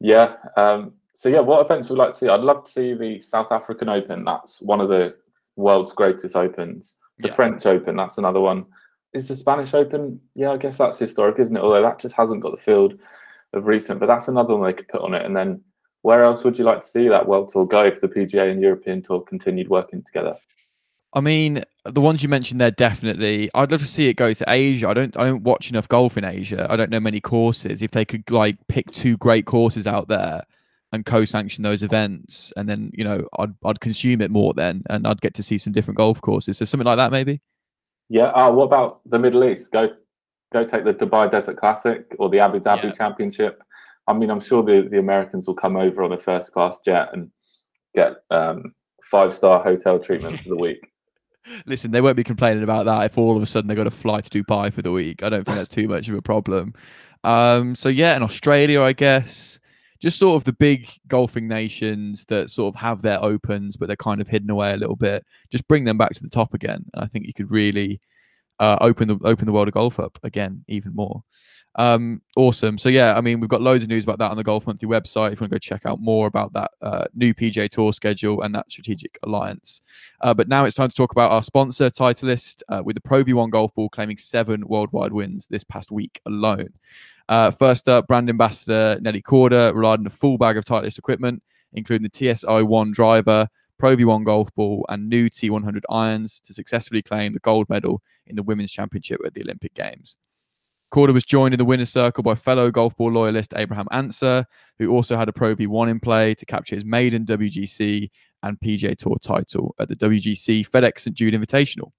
[0.00, 0.36] Yeah.
[0.56, 2.28] Um, so yeah, what events would like to see?
[2.28, 4.24] I'd love to see the South African Open.
[4.24, 5.14] That's one of the
[5.56, 6.94] world's greatest opens.
[7.18, 7.34] The Yeah.
[7.34, 7.96] French Open.
[7.96, 8.66] That's another one.
[9.12, 10.20] Is the Spanish Open?
[10.34, 11.62] Yeah, I guess that's historic, isn't it?
[11.62, 12.94] Although that just hasn't got the field
[13.52, 13.98] of recent.
[13.98, 15.24] But that's another one they could put on it.
[15.24, 15.60] And then
[16.02, 18.62] where else would you like to see that World Tour go if the PGA and
[18.62, 20.36] European Tour continued working together?
[21.14, 23.50] I mean, the ones you mentioned there definitely.
[23.54, 24.88] I'd love to see it go to Asia.
[24.88, 25.16] I don't.
[25.16, 26.66] I don't watch enough golf in Asia.
[26.70, 27.80] I don't know many courses.
[27.80, 30.42] If they could like pick two great courses out there
[30.92, 35.06] and co-sanction those events, and then you know, I'd I'd consume it more then, and
[35.06, 36.58] I'd get to see some different golf courses.
[36.58, 37.40] So something like that, maybe.
[38.10, 38.26] Yeah.
[38.26, 39.72] Uh, what about the Middle East?
[39.72, 39.90] Go,
[40.52, 42.92] go take the Dubai Desert Classic or the Abu Dhabi Yeah.
[42.92, 43.62] Championship.
[44.08, 47.10] I mean, I'm sure the, the Americans will come over on a first class jet
[47.12, 47.30] and
[47.94, 50.80] get um, five star hotel treatment for the week.
[51.66, 53.90] Listen, they won't be complaining about that if all of a sudden they got to
[53.90, 55.22] fly to Dubai for the week.
[55.22, 56.74] I don't think that's too much of a problem.
[57.22, 59.58] Um, so yeah, in Australia, I guess,
[60.00, 63.96] just sort of the big golfing nations that sort of have their opens, but they're
[63.96, 65.24] kind of hidden away a little bit.
[65.50, 68.00] Just bring them back to the top again, and I think you could really
[68.60, 71.22] uh, open the open the world of golf up again even more.
[71.78, 72.76] Um, awesome.
[72.76, 74.88] So yeah, I mean, we've got loads of news about that on the Golf Monthly
[74.88, 75.32] website.
[75.32, 78.42] If you want to go check out more about that uh, new PGA Tour schedule
[78.42, 79.80] and that strategic alliance.
[80.20, 83.22] Uh, but now it's time to talk about our sponsor, Titleist, uh, with the Pro
[83.22, 86.70] V1 golf ball claiming seven worldwide wins this past week alone.
[87.28, 91.44] Uh, first up, brand ambassador Nelly Korda relied on a full bag of Titleist equipment,
[91.74, 93.46] including the TSI 1 driver,
[93.78, 98.34] Pro V1 golf ball, and new T100 irons to successfully claim the gold medal in
[98.34, 100.16] the Women's Championship at the Olympic Games.
[100.92, 104.46] Korda was joined in the winner's circle by fellow golf ball loyalist Abraham Ancer,
[104.78, 108.08] who also had a Pro V1 in play to capture his maiden WGC
[108.42, 111.92] and PGA Tour title at the WGC FedEx St Jude Invitational.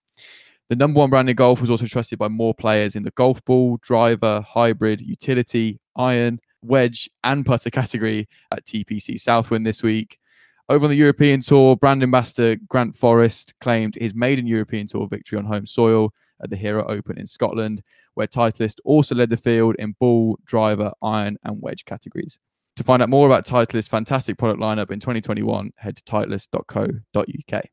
[0.70, 3.44] The number one brand in golf was also trusted by more players in the golf
[3.46, 10.20] ball, driver, hybrid, utility, iron, wedge, and putter category at TPC Southwind this week.
[10.68, 15.40] Over on the European Tour, brand ambassador Grant Forrest claimed his maiden European Tour victory
[15.40, 17.82] on home soil at the Hero Open in Scotland,
[18.20, 22.38] where Titleist also led the field in ball, driver, iron, and wedge categories.
[22.76, 27.64] To find out more about Titleist's fantastic product lineup in 2021, head to titleist.co.uk.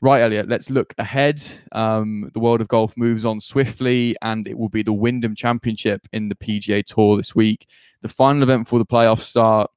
[0.00, 1.40] Right, Elliot, let's look ahead.
[1.70, 6.08] Um, the world of golf moves on swiftly, and it will be the Wyndham Championship
[6.12, 7.68] in the PGA Tour this week.
[8.02, 9.70] The final event before the playoffs start.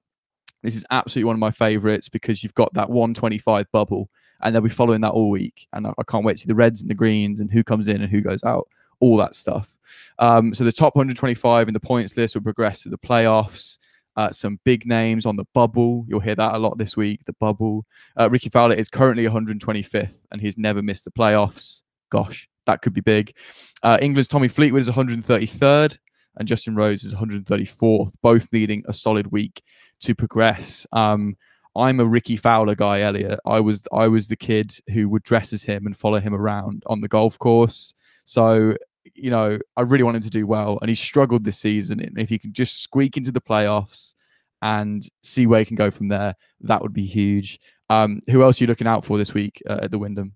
[0.64, 4.10] This is absolutely one of my favorites because you've got that 125 bubble,
[4.42, 5.68] and they'll be following that all week.
[5.74, 7.88] And I, I can't wait to see the reds and the greens and who comes
[7.88, 8.68] in and who goes out,
[9.00, 9.78] all that stuff.
[10.20, 13.78] Um, so the top 125 in the points list will progress to the playoffs.
[14.16, 16.06] Uh, some big names on the bubble.
[16.08, 17.24] You'll hear that a lot this week.
[17.26, 17.86] The bubble.
[18.20, 21.84] Uh, Rickie Fowler is currently 125th, and he's never missed the playoffs.
[22.10, 23.34] Gosh, that could be big.
[23.82, 25.98] Uh, England's Tommy Fleetwood is 133rd,
[26.36, 29.62] and Justin Rose is 134th, both needing a solid week
[30.02, 30.86] to progress.
[30.92, 31.38] Um,
[31.76, 33.40] I'm a Rickie Fowler guy, Elliot.
[33.46, 36.84] I was I was the kid who would dress as him and follow him around
[36.88, 37.94] on the golf course.
[38.26, 38.76] So
[39.16, 42.00] you know, I really want him to do well, and he struggled this season.
[42.00, 44.14] And if he can just squeak into the playoffs
[44.62, 47.60] and see where he can go from there, that would be huge.
[47.90, 50.34] Um, who else are you looking out for this week uh, at the Wyndham?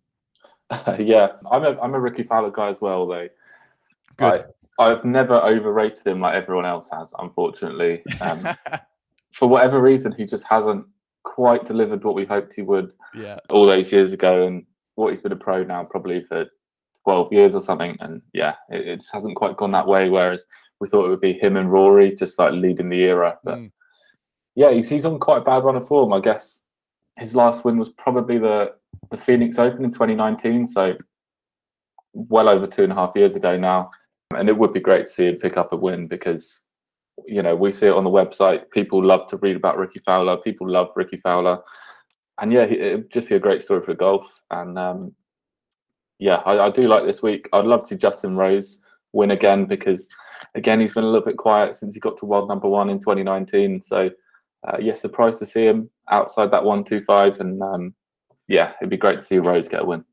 [1.00, 3.28] yeah, I'm a I'm a Rickie Fowler guy as well, though.
[4.18, 4.46] Good.
[4.80, 8.04] I, I've never overrated him like everyone else has, unfortunately.
[8.22, 8.48] Um,
[9.32, 10.86] for whatever reason, he just hasn't
[11.24, 15.22] quite delivered what we hoped he would yeah, all those years ago, and what he's
[15.22, 16.48] been a pro now probably for
[17.04, 17.96] 12 years or something.
[18.00, 20.10] And yeah, it, it just hasn't quite gone that way.
[20.10, 20.44] Whereas
[20.80, 23.38] we thought it would be him and Rory just like leading the era.
[23.44, 23.72] But Mm.
[24.56, 26.14] yeah, he's, he's on quite a bad run of form.
[26.14, 26.64] I guess
[27.18, 28.74] his last win was probably the,
[29.12, 30.68] the Phoenix Open in 2019.
[30.68, 30.96] So
[32.14, 33.90] well over two and a half years ago now.
[34.36, 36.62] And it would be great to see him pick up a win because,
[37.26, 38.70] you know, we see it on the website.
[38.72, 40.38] People love to read about Rickie Fowler.
[40.38, 41.60] People love Rickie Fowler.
[42.42, 44.26] And yeah, it'd just be a great story for golf.
[44.50, 45.14] And um,
[46.24, 47.50] yeah, I, I do like this week.
[47.52, 50.08] I'd love to see Justin Rose win again because,
[50.56, 53.00] again, he's been a little bit quiet since he got to world number one in
[53.00, 53.82] 2019.
[53.82, 54.10] So,
[54.66, 57.42] uh, yeah, surprised to see him outside that 125.
[57.42, 57.94] And um,
[58.48, 60.06] yeah, it'd be great to see Rose get a win.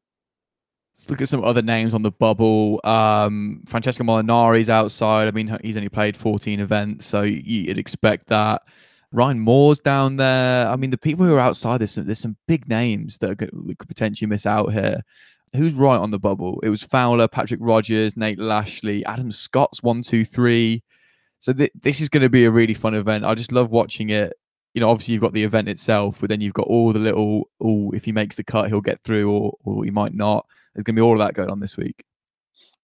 [0.97, 2.81] Let's look at some other names on the bubble.
[2.83, 5.29] Um, Francesco Molinari's outside.
[5.29, 8.63] I mean, he's only played 14 events, so you'd expect that.
[9.13, 10.69] Ryan Moore's down there.
[10.69, 13.79] I mean, the people who are outside, there's some, there's some big names that, that
[13.79, 15.03] could potentially miss out here.
[15.55, 16.61] Who's right on the bubble?
[16.63, 20.83] It was Fowler, Patrick Rodgers, Nate Lashley, Adam Scott's one, two, three.
[21.41, 23.25] So th- this is going to be a really fun event.
[23.25, 24.35] I just love watching it.
[24.75, 27.49] you know, obviously you've got the event itself, but then you've got all the little,
[27.61, 30.47] oh, if he makes the cut, he'll get through, or or he might not.
[30.75, 32.05] There's going to be all of that going on this week.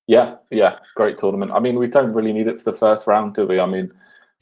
[0.08, 1.52] Yeah, yeah, great tournament.
[1.52, 3.60] I mean, we don't really need it for the first round, do we?
[3.60, 3.90] I mean,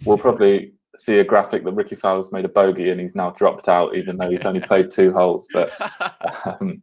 [0.04, 3.68] we'll probably see a graphic that Rickie Fowler's made a bogey and he's now dropped
[3.68, 5.46] out, even though he's only played two holes.
[5.52, 5.72] But
[6.60, 6.82] um,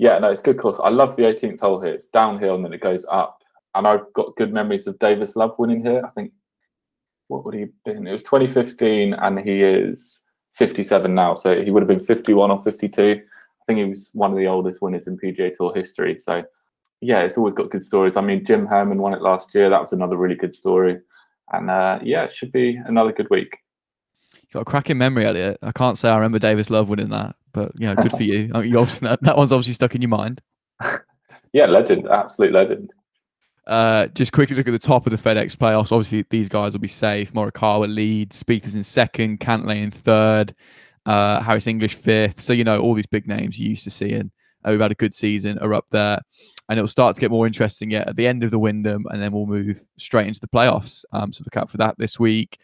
[0.00, 0.80] yeah, no, it's good course.
[0.82, 1.92] I love the 18th hole here.
[1.92, 3.42] It's downhill and then it goes up.
[3.74, 6.00] And I've got good memories of Davis Love winning here.
[6.02, 6.32] I think
[7.28, 8.06] what would he have been?
[8.06, 10.22] It was 2015, and he is
[10.54, 11.34] 57 now.
[11.34, 13.02] So he would have been 51 or 52.
[13.02, 16.18] I think he was one of the oldest winners in PGA Tour history.
[16.18, 16.44] So
[17.02, 18.16] yeah, it's always got good stories.
[18.16, 19.68] I mean, Jim Herman won it last year.
[19.68, 20.98] That was another really good story.
[21.52, 23.54] And uh, yeah, it should be another good week.
[24.50, 25.58] Got a cracking memory, Elliot.
[25.62, 28.50] I can't say I remember Davis Love winning that, but you know, good for you.
[28.62, 30.40] you obviously, that one's obviously stuck in your mind.
[31.52, 32.92] yeah, legend, absolute legend.
[33.66, 35.92] Uh, just quickly look at the top of the FedEx playoffs.
[35.92, 37.32] Obviously, these guys will be safe.
[37.32, 40.54] Morikawa leads, Spieth's in second, Cantlay in third,
[41.06, 42.40] uh, Harris English fifth.
[42.40, 44.30] So you know all these big names you used to see, and
[44.64, 46.20] uh, we've had a good season are up there,
[46.68, 49.22] and it'll start to get more interesting yet at the end of the Wyndham, and
[49.22, 51.04] then we'll move straight into the playoffs.
[51.12, 52.58] Um, so look out for that this week.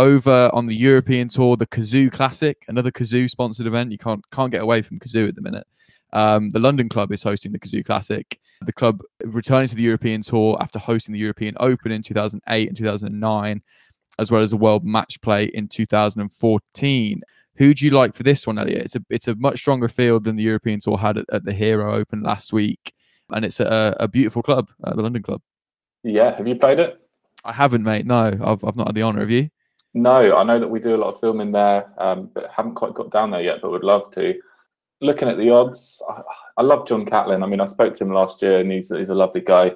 [0.00, 3.92] Over on the European Tour, the Cazoo Classic, another Cazoo sponsored event.
[3.92, 5.66] You can't can't get away from Cazoo at the minute.
[6.14, 8.40] Um, the London club is hosting the Cazoo Classic.
[8.64, 12.76] The club returning to the European Tour after hosting the European Open in 2008 and
[12.78, 13.60] 2009,
[14.18, 17.20] as well as the World Match Play in 2014.
[17.56, 18.86] Who do you like for this one, Elliot?
[18.86, 21.52] It's a it's a much stronger field than the European Tour had at, at the
[21.52, 22.94] Hero Open last week,
[23.28, 25.42] and it's a, a beautiful club, uh, the London club.
[26.04, 26.98] Yeah, have you played it?
[27.44, 28.06] I haven't, mate.
[28.06, 29.20] No, I've I've not had the honour.
[29.20, 29.50] Have you?
[29.92, 32.94] No, I know that we do a lot of filming there, um, but haven't quite
[32.94, 33.60] got down there yet.
[33.60, 34.40] But would love to
[35.00, 36.22] looking at the odds, I,
[36.58, 37.42] I, love John Catlin.
[37.42, 39.72] I mean, I spoke to him last year, and he's he's a lovely guy.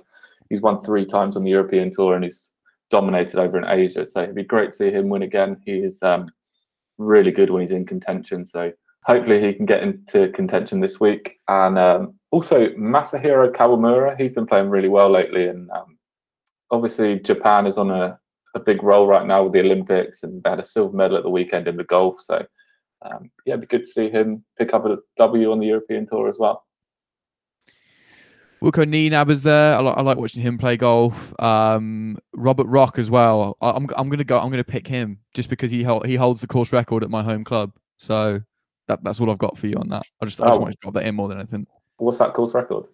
[0.50, 2.50] He's won three times on the European Tour, and he's
[2.90, 4.06] dominated over in Asia.
[4.06, 5.60] So it'd be great to see him win again.
[5.64, 6.28] He is um,
[6.98, 8.46] really good when he's in contention.
[8.46, 8.72] So
[9.04, 11.40] hopefully he can get into contention this week.
[11.48, 15.98] And um, also Masahiro Kawamura, he's been playing really well lately, and um,
[16.70, 18.18] obviously Japan is on a,
[18.54, 21.22] a big role right now with the Olympics, and they had a silver medal at
[21.22, 22.20] the weekend in the golf.
[22.20, 22.44] So
[23.02, 26.06] um, yeah, it'd be good to see him pick up a W on the European
[26.06, 26.64] Tour as well.
[28.62, 29.76] Wilco Nienaber's there.
[29.76, 31.38] I like, I like watching him play golf.
[31.38, 33.58] Um, Robert Rock as well.
[33.60, 34.38] I, am I'm, I'm gonna go.
[34.38, 37.44] I'm gonna pick him just because he he holds the course record at my home
[37.44, 37.72] club.
[37.98, 38.40] So
[38.88, 40.04] that that's all I've got for you on that.
[40.22, 40.62] I just I just oh.
[40.62, 41.66] want to drop that in more than anything.
[41.98, 42.86] What's that course record?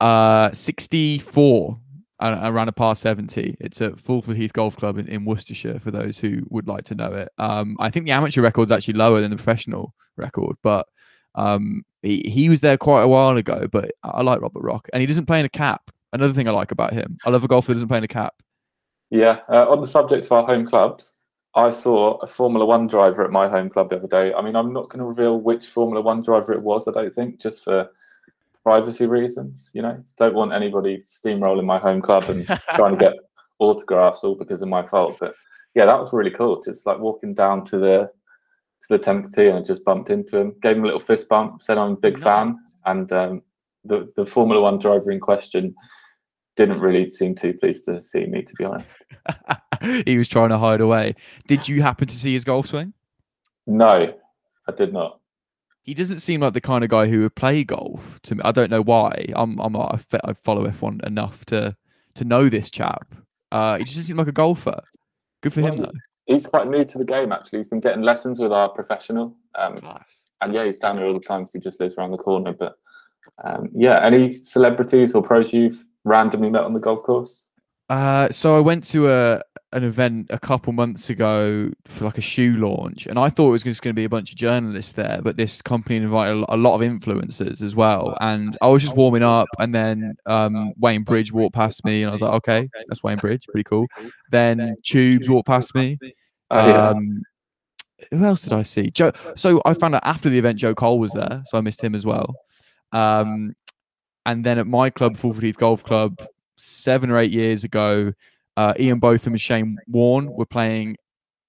[0.00, 1.78] Uh, 64
[2.22, 3.56] around a par 70.
[3.60, 6.94] It's at Fulford Heath Golf Club in, in, Worcestershire for those who would like to
[6.94, 7.30] know it.
[7.38, 10.86] Um, I think the amateur record's actually lower than the professional record, but
[11.34, 13.66] um, he, he was there quite a while ago.
[13.70, 15.90] But I like Robert Rock, and he doesn't play in a cap.
[16.12, 18.08] Another thing I like about him, I love a golfer that doesn't play in a
[18.08, 18.34] cap.
[19.10, 21.14] Yeah, uh, on the subject of our home clubs,
[21.54, 24.32] I saw a Formula One driver at my home club the other day.
[24.32, 26.86] I mean, I'm not going to reveal which Formula One driver it was.
[26.88, 27.90] I don't think, just for
[28.62, 29.70] privacy reasons.
[29.74, 33.14] You know, don't want anybody steamrolling my home club and trying to get
[33.58, 35.16] autographs all because of my fault.
[35.20, 35.34] But
[35.74, 36.62] yeah, that was really cool.
[36.62, 38.10] Just like walking down to the
[38.82, 41.28] to the tenth tee and I just bumped into him, gave him a little fist
[41.28, 43.42] bump, said I'm a big fan, and um,
[43.84, 45.74] the the Formula One driver in question
[46.56, 49.02] didn't really seem too pleased to see me, to be honest.
[50.04, 51.14] he was trying to hide away.
[51.46, 52.92] Did you happen to see his golf swing?
[53.66, 54.12] No,
[54.68, 55.21] I did not
[55.82, 58.42] he doesn't seem like the kind of guy who would play golf to me.
[58.44, 59.26] I don't know why.
[59.34, 61.76] I'm I'm not, I follow F1 enough to
[62.14, 63.14] to know this chap.
[63.50, 64.80] Uh, he just doesn't seem like a golfer.
[65.42, 65.92] Good for well, him though.
[66.26, 67.58] He's quite new to the game actually.
[67.58, 69.36] He's been getting lessons with our professional.
[69.54, 70.00] Um, nice.
[70.40, 72.52] And yeah, he's down here all the time because he just lives around the corner.
[72.52, 72.76] But
[73.44, 77.48] um, yeah, any celebrities or pros you've randomly met on the golf course?
[77.88, 79.42] Uh, so I went to a
[79.72, 83.52] an event a couple months ago for like a shoe launch, and I thought it
[83.52, 86.56] was just going to be a bunch of journalists there, but this company invited a
[86.56, 88.16] lot of influencers as well.
[88.20, 92.10] And I was just warming up, and then um, Wayne Bridge walked past me, and
[92.10, 93.86] I was like, okay, that's Wayne Bridge, pretty cool.
[94.30, 95.98] Then Tubes walked past me.
[96.50, 97.22] Um,
[98.10, 98.90] who else did I see?
[98.90, 99.12] Joe.
[99.36, 101.94] So I found out after the event, Joe Cole was there, so I missed him
[101.94, 102.34] as well.
[102.92, 103.54] Um,
[104.26, 106.20] and then at my club, Fulford Heath Golf Club,
[106.56, 108.12] seven or eight years ago,
[108.56, 110.96] uh, Ian Botham and Shane Warne were playing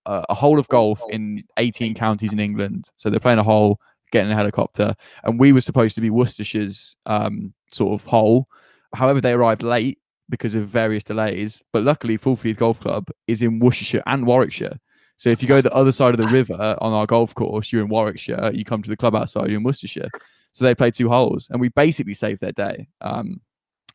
[0.05, 2.89] uh, a hole of golf in 18 counties in England.
[2.97, 3.79] So they're playing a hole,
[4.11, 8.47] getting a helicopter, and we were supposed to be Worcestershire's um, sort of hole.
[8.93, 9.99] However, they arrived late
[10.29, 11.61] because of various delays.
[11.71, 14.79] But luckily, Fulford Golf Club is in Worcestershire and Warwickshire.
[15.17, 17.83] So if you go the other side of the river on our golf course, you're
[17.83, 18.51] in Warwickshire.
[18.53, 20.07] You come to the club outside, you're in Worcestershire.
[20.51, 22.87] So they played two holes, and we basically saved their day.
[23.01, 23.41] Um,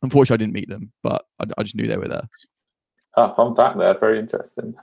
[0.02, 2.28] unfortunately, I didn't meet them, but I, I just knew they were there.
[3.16, 3.98] Oh, fun fact there.
[3.98, 4.74] Very interesting.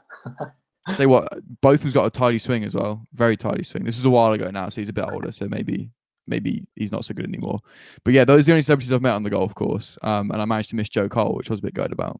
[0.88, 1.30] Tell you what,
[1.62, 3.06] both of them's got a tidy swing as well.
[3.14, 3.84] Very tidy swing.
[3.86, 5.32] This is a while ago now, so he's a bit older.
[5.32, 5.90] So maybe
[6.28, 7.60] maybe he's not so good anymore.
[8.04, 9.98] But yeah, those are the only celebrities I've met on the golf course.
[10.02, 12.20] Um, and I managed to miss Joe Cole, which I was a bit good about.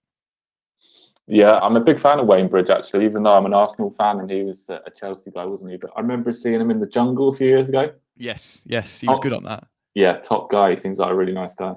[1.28, 4.20] Yeah, I'm a big fan of Wayne Bridge actually, even though I'm an Arsenal fan
[4.20, 5.78] and he was a Chelsea guy, wasn't he?
[5.78, 7.92] But I remember seeing him in the jungle a few years ago.
[8.16, 9.22] Yes, yes, he was Oh.
[9.22, 9.66] good on that.
[9.96, 10.72] Yeah, top guy.
[10.72, 11.74] He seems like a really nice guy.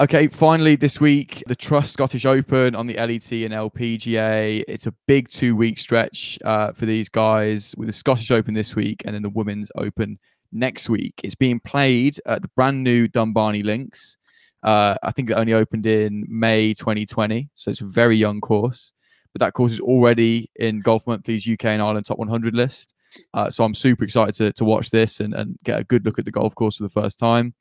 [0.00, 4.64] Okay, finally this week, the Trust Scottish Open on the LET and LPGA.
[4.66, 8.74] It's a big two week stretch uh, for these guys with the Scottish Open this
[8.74, 10.18] week and then the Women's Open
[10.50, 11.14] next week.
[11.22, 14.16] It's being played at the brand new Dumbarnie Links.
[14.64, 18.90] Uh, I think it only opened in May 2020, so it's a very young course.
[19.32, 22.92] But that course is already in Golf Monthly's UK and Ireland top 100 list.
[23.32, 26.18] Uh, so I'm super excited to, to watch this and, and get a good look
[26.18, 27.54] at the golf course for the first time.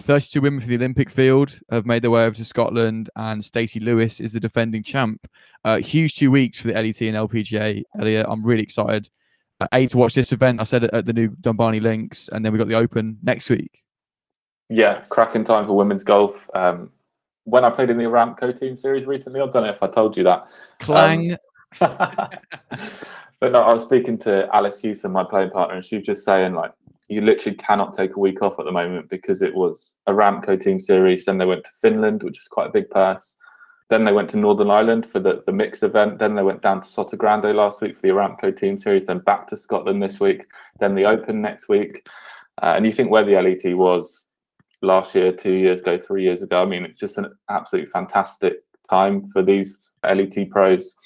[0.00, 3.80] 32 women for the Olympic field have made their way over to Scotland, and Stacey
[3.80, 5.26] Lewis is the defending champ.
[5.64, 7.82] Uh, huge two weeks for the LET and LPGA.
[7.98, 9.08] Elliot, I'm really excited.
[9.60, 10.60] Uh, a to watch this event.
[10.60, 13.48] I said it at the new Dumbarnie Links, and then we got the Open next
[13.50, 13.82] week.
[14.68, 16.48] Yeah, cracking time for women's golf.
[16.54, 16.90] Um,
[17.44, 20.16] when I played in the Aramco team series recently, I don't know if I told
[20.16, 20.46] you that.
[20.80, 21.36] Clang.
[21.78, 22.40] but
[23.40, 26.54] no, I was speaking to Alice Hewson, my playing partner, and she was just saying
[26.54, 26.72] like
[27.08, 30.60] you literally cannot take a week off at the moment because it was a Ramco
[30.60, 31.24] team series.
[31.24, 33.36] Then they went to Finland, which is quite a big purse.
[33.88, 36.18] Then they went to Northern Ireland for the, the mixed event.
[36.18, 39.06] Then they went down to Sotogrande last week for the Aramco team series.
[39.06, 40.44] Then back to Scotland this week.
[40.80, 42.08] Then the Open next week.
[42.60, 44.26] Uh, and you think where the LET was
[44.82, 46.62] last year, two years ago, three years ago.
[46.62, 48.54] I mean, it's just an absolutely fantastic
[48.90, 50.96] time for these LET pros.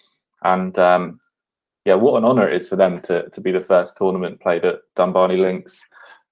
[0.45, 1.21] And um,
[1.85, 4.65] yeah, what an honour it is for them to, to be the first tournament played
[4.65, 5.83] at Dumbarnie Links.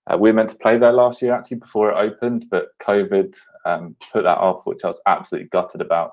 [0.07, 3.34] Uh, we were meant to play there last year actually before it opened, but COVID
[3.64, 6.12] um, put that off, which I was absolutely gutted about.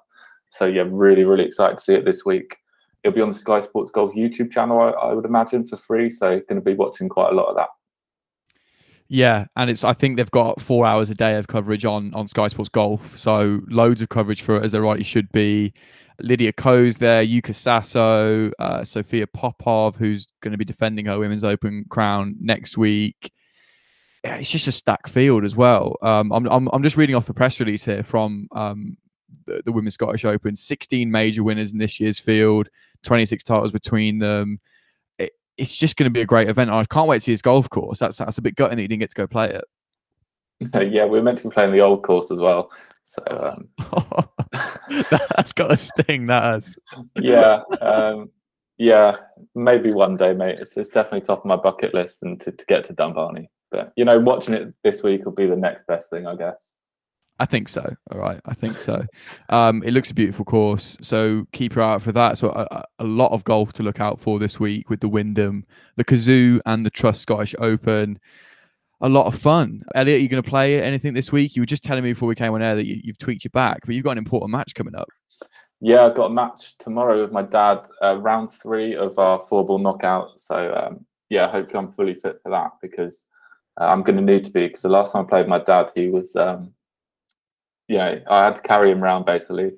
[0.49, 2.57] So yeah, really, really excited to see it this week.
[3.03, 6.09] It'll be on the Sky Sports Golf YouTube channel, I, I would imagine, for free.
[6.09, 7.69] So going to be watching quite a lot of that.
[9.07, 12.27] Yeah, and it's I think they've got four hours a day of coverage on on
[12.27, 15.73] Sky Sports Golf, so loads of coverage for it as there rightly should be.
[16.21, 21.43] Lydia Ko's there, Yuka Saso, uh, Sophia Popov, who's going to be defending her Women's
[21.43, 23.31] Open crown next week.
[24.23, 25.97] Yeah, it's just a stacked field as well.
[26.01, 28.97] Um, I'm, I'm I'm just reading off the press release here from um,
[29.45, 30.55] the, the Women's Scottish Open.
[30.55, 32.69] 16 major winners in this year's field,
[33.03, 34.59] 26 titles between them
[35.19, 36.71] It- it's just going to be a great event.
[36.71, 37.99] I can't wait to see his golf course.
[37.99, 39.65] That's that's a bit gutting that he didn't get to go play it.
[40.91, 42.71] yeah, we were meant to be playing the old course as well.
[43.05, 43.69] So um,
[45.35, 46.25] That's got a sting.
[46.27, 46.75] That has.
[47.21, 48.29] yeah, um,
[48.77, 49.15] yeah,
[49.53, 50.59] maybe one day, mate.
[50.59, 53.49] It's, it's definitely top of my bucket list and to, to get to Dumbarnie.
[53.71, 56.73] But you know, watching it this week will be the next best thing, I guess.
[57.37, 57.93] I think so.
[58.11, 59.03] All right, I think so.
[59.49, 62.37] Um, it looks a beautiful course, so keep your eye out for that.
[62.37, 65.09] So a, a- a lot of golf to look out for this week with the
[65.09, 65.65] Wyndham,
[65.97, 68.19] the Cazoo, and the Trust Scottish Open.
[69.01, 69.83] A lot of fun.
[69.93, 71.55] Elliot, you going to play anything this week?
[71.55, 73.51] You were just telling me before we came on air that you, you've tweaked your
[73.51, 75.09] back, but you've got an important match coming up.
[75.81, 79.65] Yeah, I've got a match tomorrow with my dad, uh, round three of our four
[79.65, 80.39] ball knockout.
[80.39, 83.27] So um, yeah, hopefully I'm fully fit for that because
[83.79, 85.91] uh, I'm going to need to be because the last time I played my dad,
[85.93, 86.73] he was, um,
[87.97, 89.73] know, I had to carry him around basically.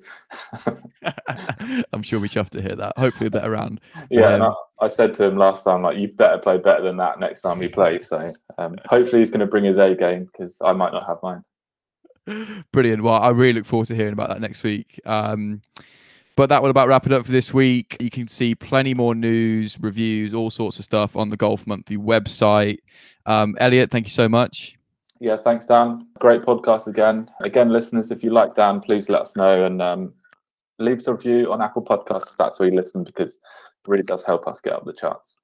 [1.92, 2.96] I'm sure we should have to hear that.
[2.96, 3.80] Hopefully, a better round.
[4.10, 6.96] Yeah, Um, I, I said to him last time, like, you better play better than
[6.98, 8.00] that next time you play.
[8.00, 11.18] So um, hopefully he's going to bring his A game because I might not have
[11.22, 11.44] mine.
[12.72, 13.02] Brilliant.
[13.02, 15.00] Well, I really look forward to hearing about that next week.
[15.04, 15.60] Um,
[16.36, 17.96] but that will about wrap it up for this week.
[17.98, 21.96] You can see plenty more news, reviews, all sorts of stuff on the Golf Monthly
[21.96, 22.78] website.
[23.26, 24.77] Um, Elliot, thank you so much.
[25.20, 26.06] Yeah, thanks, Dan.
[26.20, 27.28] Great podcast again.
[27.42, 30.12] Again, listeners, if you like Dan, please let us know and um,
[30.78, 32.36] leave us a review on Apple Podcasts.
[32.36, 35.38] That's where you listen because it really does help us get up the charts.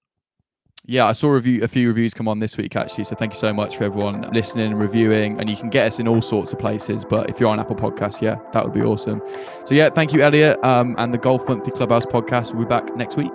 [0.86, 3.04] Yeah, I saw review, a few reviews come on this week actually.
[3.04, 5.40] So thank you so much for everyone listening and reviewing.
[5.40, 7.04] And you can get us in all sorts of places.
[7.04, 9.22] But if you're on Apple Podcasts, yeah, that would be awesome.
[9.64, 10.62] So yeah, thank you, Elliot.
[10.62, 13.32] Um, and the Golf Monthly Clubhouse podcast will be back next week.